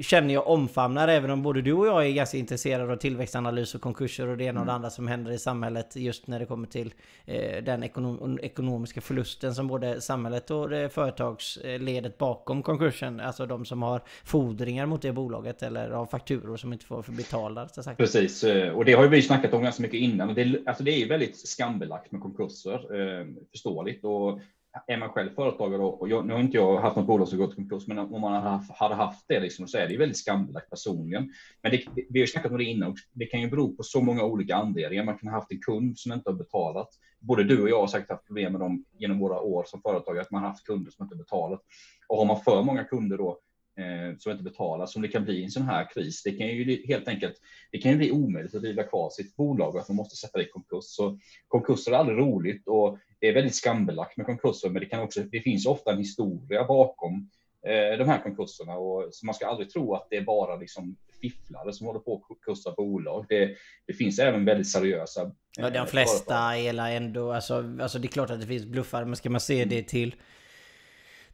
[0.00, 3.80] känner jag omfamnar även om både du och jag är ganska intresserade av tillväxtanalys och
[3.80, 4.74] konkurser och det ena och det mm.
[4.74, 9.54] andra som händer i samhället just när det kommer till eh, den ekonom ekonomiska förlusten
[9.54, 15.12] som både samhället och det företagsledet bakom konkursen, alltså de som har fordringar mot det
[15.12, 17.68] bolaget eller har fakturor som inte får betalda.
[17.96, 20.34] Precis, eh, och det har ju vi snackat om ganska mycket innan.
[20.34, 24.04] Det, alltså det är väldigt skambelagt med konkurser, eh, förståeligt.
[24.04, 24.40] Och
[24.86, 27.52] är man själv företagare och jag, nu har inte jag haft något bolag som gått
[27.52, 30.70] i konkurs, men om man hade haft det liksom, så är det ju väldigt skambelagt
[30.70, 31.32] personligen.
[31.62, 33.82] Men det, vi har ju snackat om det innan och det kan ju bero på
[33.82, 35.04] så många olika anledningar.
[35.04, 36.88] Man kan ha haft en kund som inte har betalat.
[37.20, 40.22] Både du och jag har säkert haft problem med dem genom våra år som företagare,
[40.22, 41.60] att man har haft kunder som inte har betalat.
[42.08, 43.38] Och har man för många kunder då
[43.78, 46.46] eh, som inte betalar, som det kan bli i en sån här kris, det kan
[46.46, 47.34] ju helt enkelt,
[47.72, 50.38] det kan ju bli omöjligt att driva kvar sitt bolag och att man måste sätta
[50.38, 50.84] det i konkurs.
[50.84, 55.02] Så konkurser är aldrig roligt och det är väldigt skambelagt med konkurser, men det, kan
[55.02, 57.30] också, det finns ofta en historia bakom
[57.66, 58.74] eh, de här konkurserna.
[58.74, 62.16] Och, så man ska aldrig tro att det är bara liksom fifflare som håller på
[62.16, 63.26] att konkursa bolag.
[63.28, 65.22] Det, det finns även väldigt seriösa.
[65.22, 69.04] Eh, ja, de flesta är ändå, alltså, alltså det är klart att det finns bluffare,
[69.04, 70.14] men ska man se det till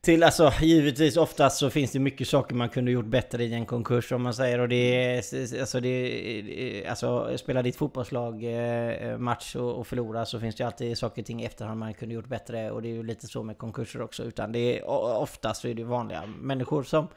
[0.05, 3.67] till, alltså givetvis oftast så finns det mycket saker man kunde gjort bättre i en
[3.67, 4.59] konkurs om man säger.
[4.59, 5.17] Och det är,
[5.61, 10.99] alltså det alltså spela ditt fotbollslag eh, match och, och förlora så finns det alltid
[10.99, 12.71] saker och ting i efterhand man kunde gjort bättre.
[12.71, 14.85] Och det är ju lite så med konkurser också utan det är
[15.19, 17.09] oftast så är det vanliga människor som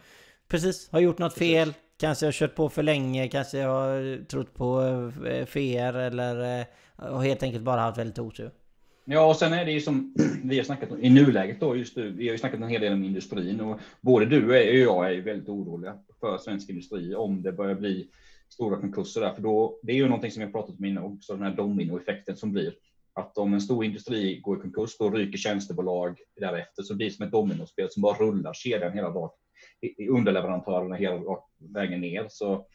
[0.48, 1.74] precis har gjort något fel.
[2.00, 4.82] Kanske har kört på för länge, kanske har trott på
[5.28, 8.52] eh, fer eller eh, har helt enkelt bara haft väldigt otur.
[9.08, 10.14] Ja, och sen är det ju som
[10.44, 12.82] vi har snackat om i nuläget då, just nu, vi har ju snackat en hel
[12.82, 17.16] del om industrin och både du och jag är ju väldigt oroliga för svensk industri
[17.16, 18.10] om det börjar bli
[18.50, 21.34] stora konkurser där, för då, det är ju någonting som jag pratat om innan också,
[21.34, 22.74] den här dominoeffekten som blir.
[23.14, 27.14] Att om en stor industri går i konkurs, då ryker tjänstebolag därefter, så blir det
[27.14, 29.30] som ett dominospel som bara rullar kedjan hela dagen.
[30.10, 31.22] Underleverantörerna hela
[31.58, 32.26] vägen ner.
[32.30, 32.66] Så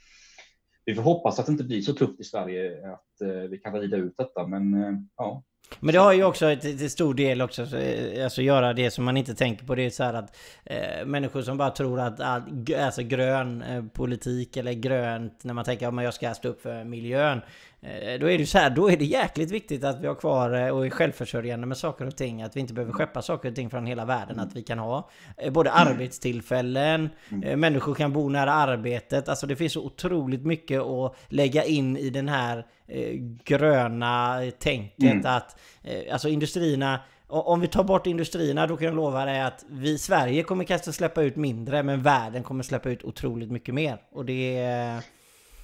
[0.85, 3.81] vi får hoppas att det inte blir så tufft i Sverige att eh, vi kan
[3.81, 5.43] rida ut detta, men eh, ja,
[5.81, 7.63] men det har ju också till, till stor del också,
[8.25, 9.75] alltså göra det som man inte tänker på.
[9.75, 12.43] Det är så här att eh, människor som bara tror att, att
[12.79, 16.85] alltså grön eh, politik eller grönt, när man tänker att jag ska stå upp för
[16.85, 17.41] miljön.
[17.83, 20.53] Eh, då är det så här, då är det jäkligt viktigt att vi har kvar
[20.53, 22.43] eh, och är självförsörjande med saker och ting.
[22.43, 24.41] Att vi inte behöver skeppa saker och ting från hela världen.
[24.41, 27.61] Att vi kan ha eh, både arbetstillfällen, mm.
[27.61, 29.29] människor kan bo nära arbetet.
[29.29, 32.67] Alltså det finns så otroligt mycket att lägga in i den här
[33.45, 35.13] gröna tänket.
[35.13, 35.27] Mm.
[35.27, 35.61] Att
[36.11, 37.01] alltså industrierna
[37.31, 40.65] om vi tar bort industrierna då kan jag lova dig att vi i Sverige kommer
[40.65, 43.99] kanske släppa ut mindre men världen kommer släppa ut otroligt mycket mer.
[44.13, 45.01] Och det.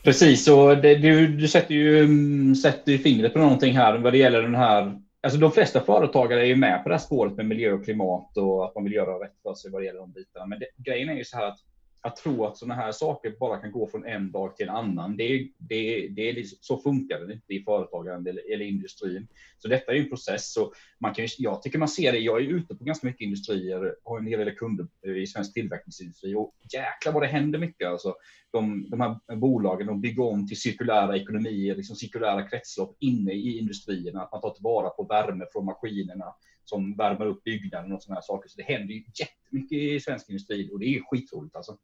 [0.03, 4.19] Precis, och det, du, du sätter ju mm, sätter fingret på någonting här vad det
[4.19, 5.01] gäller den här.
[5.23, 8.37] Alltså de flesta företagare är ju med på det här spåret med miljö och klimat
[8.37, 10.47] och att man vill göra rätt för sig vad det gäller de bitarna.
[10.47, 11.59] Men det, grejen är ju så här att
[12.01, 15.17] att tro att sådana här saker bara kan gå från en dag till en annan,
[15.17, 19.29] det, det, det är liksom, så funkar det inte i företagande eller, eller industrin.
[19.59, 22.19] Så detta är ju en process och man kan, jag tycker man ser det.
[22.19, 26.35] Jag är ute på ganska mycket industrier, har en hel del kunder i svensk tillverkningsindustri
[26.35, 27.89] och jäklar vad det händer mycket.
[27.89, 28.15] Alltså,
[28.53, 33.59] de, de här bolagen de bygger om till cirkulära ekonomier, liksom cirkulära kretslopp inne i
[33.59, 36.35] industrierna, att man tar tillvara på värme från maskinerna
[36.69, 38.49] som värmer upp byggnaden och sådana här saker.
[38.49, 41.77] Så det händer ju jättemycket i svensk industri och det är skitroligt alltså.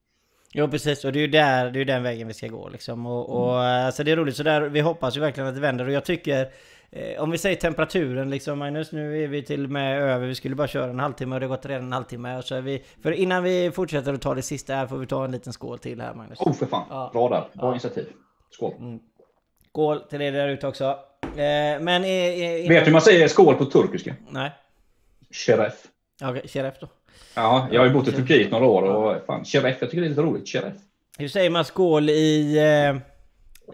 [0.54, 3.06] Jo precis, och det är ju där, det är den vägen vi ska gå liksom.
[3.06, 3.86] Och, och mm.
[3.86, 5.86] alltså det är roligt, så där, vi hoppas ju verkligen att det vänder.
[5.86, 6.52] Och jag tycker,
[6.90, 10.34] eh, om vi säger temperaturen liksom Magnus, nu är vi till och med över, vi
[10.34, 12.36] skulle bara köra en halvtimme och det har gått redan en halvtimme.
[12.36, 15.24] Och så vi, för innan vi fortsätter att ta det sista här får vi ta
[15.24, 16.40] en liten skål till här Magnus.
[16.40, 17.10] Oh för fan, ja.
[17.12, 17.70] bra där, bra ja.
[17.70, 18.06] initiativ.
[18.50, 18.74] Skål.
[18.78, 18.98] Mm.
[19.68, 20.84] Skål till er där ute också.
[21.22, 22.04] Eh, men...
[22.04, 22.68] Eh, innan...
[22.68, 24.14] Vet du hur man säger skål på turkiska?
[24.30, 24.52] Nej.
[25.32, 25.74] Sheriff.
[26.22, 26.88] Okej, okay, då.
[27.34, 30.06] Ja, jag har ju bott i Turkiet några år och fan, Sheriff, jag tycker det
[30.06, 30.48] är lite roligt.
[30.48, 30.74] Sheriff.
[31.18, 32.58] Hur säger man skål i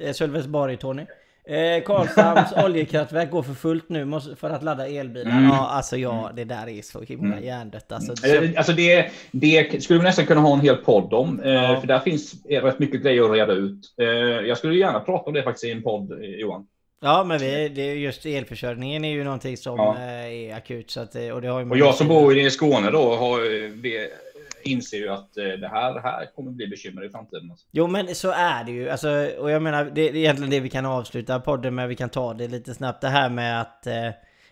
[0.01, 1.07] eh, Sölvesborg, Tony?
[1.49, 5.31] Eh, Karlshamns oljekraftverk går för fullt nu för att ladda elbilar.
[5.31, 5.45] Mm.
[5.45, 7.45] Ja, alltså ja, det där är så himla mm.
[7.45, 7.93] hjärndött.
[7.93, 8.27] Alltså, så...
[8.27, 11.41] Eh, alltså det, det skulle vi nästan kunna ha en hel podd om.
[11.41, 11.81] Eh, ja.
[11.81, 13.95] För där finns rätt mycket grejer att reda ut.
[14.01, 14.07] Eh,
[14.47, 16.67] jag skulle gärna prata om det faktiskt i en podd, eh, Johan.
[17.01, 19.99] Ja, men vi, det är just elförsörjningen är ju någonting som ja.
[19.99, 20.91] är akut.
[20.91, 23.41] Så att, och, det har ju och jag som bor i Skåne då har,
[23.83, 24.09] vi,
[24.63, 27.53] inser ju att det här, här kommer bli bekymmer i framtiden.
[27.71, 28.89] Jo men så är det ju.
[28.89, 31.89] Alltså, och jag menar, det är egentligen det vi kan avsluta podden med.
[31.89, 33.01] Vi kan ta det lite snabbt.
[33.01, 33.87] Det här med att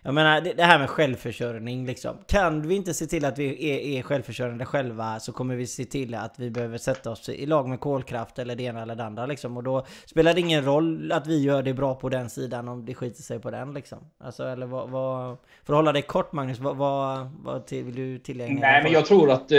[0.06, 2.16] jag menar det här med självförsörjning liksom.
[2.26, 5.84] Kan vi inte se till att vi är, är självförsörjande själva så kommer vi se
[5.84, 9.04] till att vi behöver sätta oss i lag med kolkraft eller det ena eller det
[9.04, 9.56] andra liksom.
[9.56, 12.84] Och då spelar det ingen roll att vi gör det bra på den sidan om
[12.84, 13.98] det skiter sig på den liksom.
[14.18, 17.94] Alltså eller vad, vad för att hålla det kort Magnus, vad, vad, vad till, vill
[17.94, 18.60] du tillägga?
[18.60, 19.58] Nej men jag tror att eh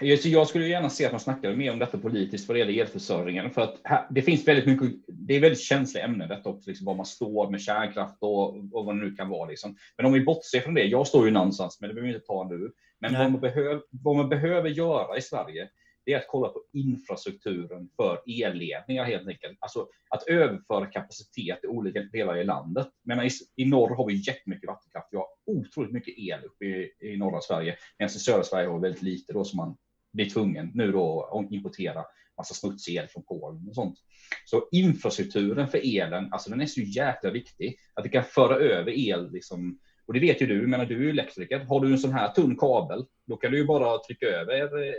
[0.00, 3.50] jag skulle gärna se att man snackar mer om detta politiskt vad det gäller elförsörjningen.
[3.50, 6.84] För att här, det finns väldigt mycket, det är väldigt känsliga ämnen detta också, liksom,
[6.84, 9.48] var man står med kärnkraft och, och vad det nu kan vara.
[9.48, 9.76] Liksom.
[9.96, 12.26] Men om vi bortser från det, jag står ju någonstans, men det behöver vi inte
[12.26, 12.70] ta nu.
[13.00, 15.68] Men vad man, behöv, vad man behöver göra i Sverige,
[16.04, 19.58] det är att kolla på infrastrukturen för elledningar helt enkelt.
[19.60, 22.88] Alltså att överföra kapacitet i olika delar i landet.
[23.04, 25.08] Men i, i norr har vi jättemycket vattenkraft.
[25.10, 27.76] Vi har otroligt mycket el uppe i, i norra Sverige.
[27.98, 29.76] Medan i södra Sverige har vi väldigt lite då som man
[30.12, 32.04] blir tvungen nu då att importera
[32.36, 33.98] massa smutsig el från Polen och sånt.
[34.44, 38.90] Så infrastrukturen för elen, alltså den är så jäkla viktig att vi kan föra över
[38.90, 41.58] el liksom och det vet ju du, menar du är elektriker.
[41.58, 44.94] Har du en sån här tunn kabel, då kan du ju bara trycka över eh,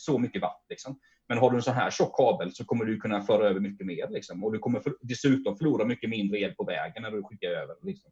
[0.00, 0.66] så mycket vatten.
[0.68, 0.98] Liksom.
[1.28, 3.86] Men har du en sån här tjock kabel så kommer du kunna föra över mycket
[3.86, 4.08] mer.
[4.10, 4.44] Liksom.
[4.44, 7.74] Och du kommer för, dessutom förlora mycket mindre el på vägen när du skickar över.
[7.82, 8.10] Liksom.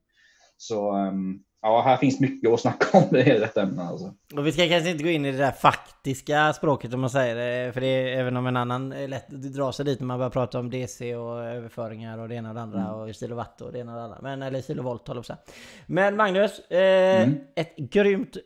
[0.57, 3.83] Så um, ja, här finns mycket att snacka om det i detta ämne.
[3.83, 4.15] Alltså.
[4.37, 7.35] Och vi ska kanske inte gå in i det där faktiska språket om man säger
[7.35, 7.73] det.
[7.73, 10.19] För det är även om en annan är lätt att dra sig dit när man
[10.19, 12.93] börjar prata om DC och överföringar och det ena och det andra mm.
[12.95, 14.19] och kilowatt och det ena och det andra.
[14.23, 15.39] Men, eller kilovolt håller jag
[15.87, 17.39] Men Magnus, eh, mm.
[17.57, 18.37] ett grymt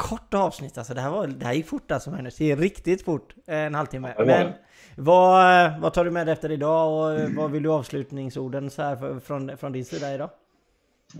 [0.00, 0.94] kort avsnitt alltså.
[0.94, 2.36] Det här, var, det här gick fort alltså Magnus.
[2.36, 3.34] Det gick riktigt fort.
[3.46, 4.14] En halvtimme.
[4.18, 4.52] Ja, Men
[4.96, 7.36] vad, vad tar du med dig efter idag och mm.
[7.36, 10.30] vad vill du avslutningsorden så här för, från, från din sida idag?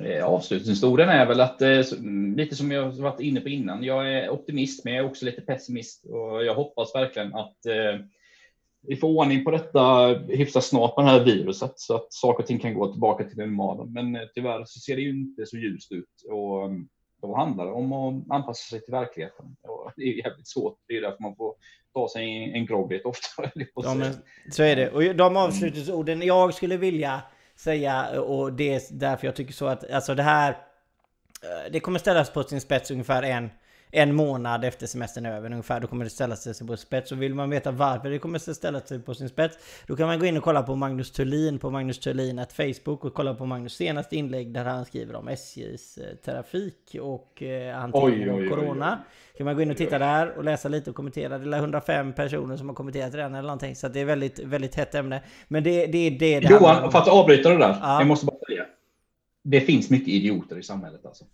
[0.05, 1.81] Eh, avslutningsorden är väl att, eh,
[2.37, 5.41] lite som jag varit inne på innan, jag är optimist men jag är också lite
[5.41, 8.05] pessimist och jag hoppas verkligen att eh,
[8.83, 12.47] vi får ordning på detta hyfsat snart på det här viruset så att saker och
[12.47, 13.93] ting kan gå tillbaka till normalen.
[13.93, 16.71] Men tyvärr så ser det ju inte så ljust ut och
[17.21, 19.57] då handlar det om att anpassa sig till verkligheten.
[19.97, 20.79] Det är jävligt svårt.
[20.89, 21.55] Det är därför man får
[21.95, 23.13] ta sig en grogg lite.
[23.75, 24.15] Ja, men
[24.51, 24.91] så är det.
[24.91, 27.23] Och de avslutningsorden jag skulle vilja
[27.57, 30.51] säga och det är därför jag tycker så att alltså det här
[31.43, 33.51] eh, det kommer ställas på sin spets ungefär en
[33.93, 35.81] en månad efter semestern är över ungefär.
[35.81, 37.13] Då kommer det ställa sig på spets.
[37.13, 39.59] Och vill man veta varför det kommer att ställa sig på sin spets.
[39.87, 43.05] Då kan man gå in och kolla på Magnus Thulin på Magnus Thulin at Facebook
[43.05, 47.77] och kolla på Magnus senaste inlägg där han skriver om SJs eh, trafik och eh,
[47.77, 48.99] hantering av corona.
[49.37, 51.39] Kan man gå in och titta där och läsa lite och kommentera.
[51.39, 53.77] Det är 105 personer som har kommenterat redan eller någonting.
[53.77, 55.23] Så det är väldigt, väldigt hett ämne.
[55.49, 56.41] Men det, det är det...
[56.41, 57.79] det Johan, för att avbryta det där.
[57.81, 57.99] Ja.
[57.99, 58.65] Jag måste bara säga.
[59.43, 61.25] Det finns mycket idioter i samhället alltså.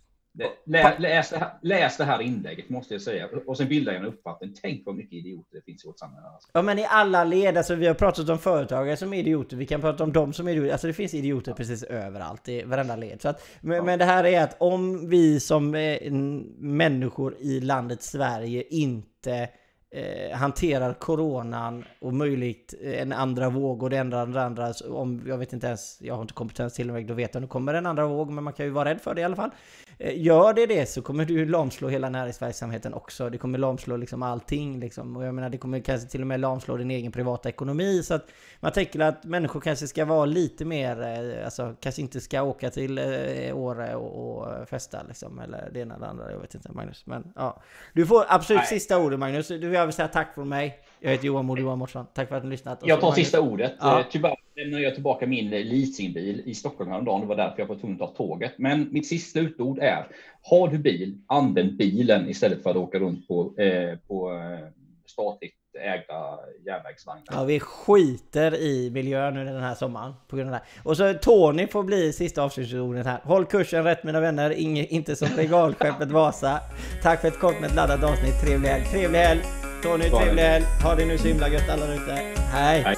[0.65, 4.05] Lä, läs, det här, läs det här inlägget måste jag säga och sen bilda en
[4.05, 4.53] uppfattning.
[4.61, 6.27] Tänk vad mycket idioter det finns i vårt samhälle.
[6.27, 6.49] Alltså.
[6.53, 9.65] Ja men i alla led, alltså vi har pratat om företagare som är idioter, vi
[9.65, 10.71] kan prata om dem som är idioter.
[10.71, 13.21] Alltså det finns idioter precis överallt, i varenda led.
[13.21, 13.83] Så att, men, ja.
[13.83, 16.11] men det här är att om vi som eh,
[16.57, 19.49] människor i landet Sverige inte
[19.91, 25.37] eh, hanterar coronan och möjligt en andra våg och det enda andra, andra om, jag
[25.37, 27.73] vet inte ens, jag har inte kompetens till och med att veta om det kommer
[27.73, 29.51] en andra våg, men man kan ju vara rädd för det i alla fall.
[29.99, 33.29] Eh, gör det det så kommer du lamslå hela näringsverksamheten också.
[33.29, 35.17] Det kommer lamslå liksom allting liksom.
[35.17, 38.03] Och jag menar det kommer kanske till och med lamslå din egen privata ekonomi.
[38.03, 38.27] Så att
[38.59, 42.69] man tänker att människor kanske ska vara lite mer, eh, alltså kanske inte ska åka
[42.69, 45.39] till eh, Åre och, och festa liksom.
[45.39, 47.05] Eller det ena eller andra, jag vet inte Magnus.
[47.05, 47.61] Men ja.
[47.93, 48.67] Du får absolut Nej.
[48.67, 49.47] sista ordet Magnus.
[49.47, 50.79] Du vill säga tack från mig.
[50.99, 52.05] Jag heter Johan Mod Mårtsson.
[52.13, 52.79] Tack för att ni lyssnat.
[52.83, 53.73] Jag tar sista ordet.
[53.79, 54.03] Ja.
[54.11, 57.21] Tyvärr lämnade jag tillbaka min leasingbil i Stockholm häromdagen.
[57.21, 58.53] Det var därför jag var tvungen att ta tåget.
[58.57, 60.07] Men mitt sista utord är,
[60.41, 64.67] har du bil, använd bilen istället för att åka runt på, eh, på eh,
[65.05, 67.25] statligt ägda järnvägsvagnar.
[67.31, 70.89] Ja, vi skiter i miljön nu den här sommaren på grund av det här.
[70.89, 73.19] Och så Tony får bli sista avslutningsordet här.
[73.23, 76.59] Håll kursen rätt mina vänner, Inge, inte som regalskeppet Vasa.
[77.03, 78.41] Tack för ett kort med ett laddat avsnitt.
[78.41, 78.85] Trevlig helg.
[78.85, 79.66] Trevlig helg!
[79.83, 80.65] Tony, trevlig helg!
[80.83, 82.11] Ha det nu så himla gött alla ute.
[82.51, 82.81] Hej.
[82.85, 82.96] Hej.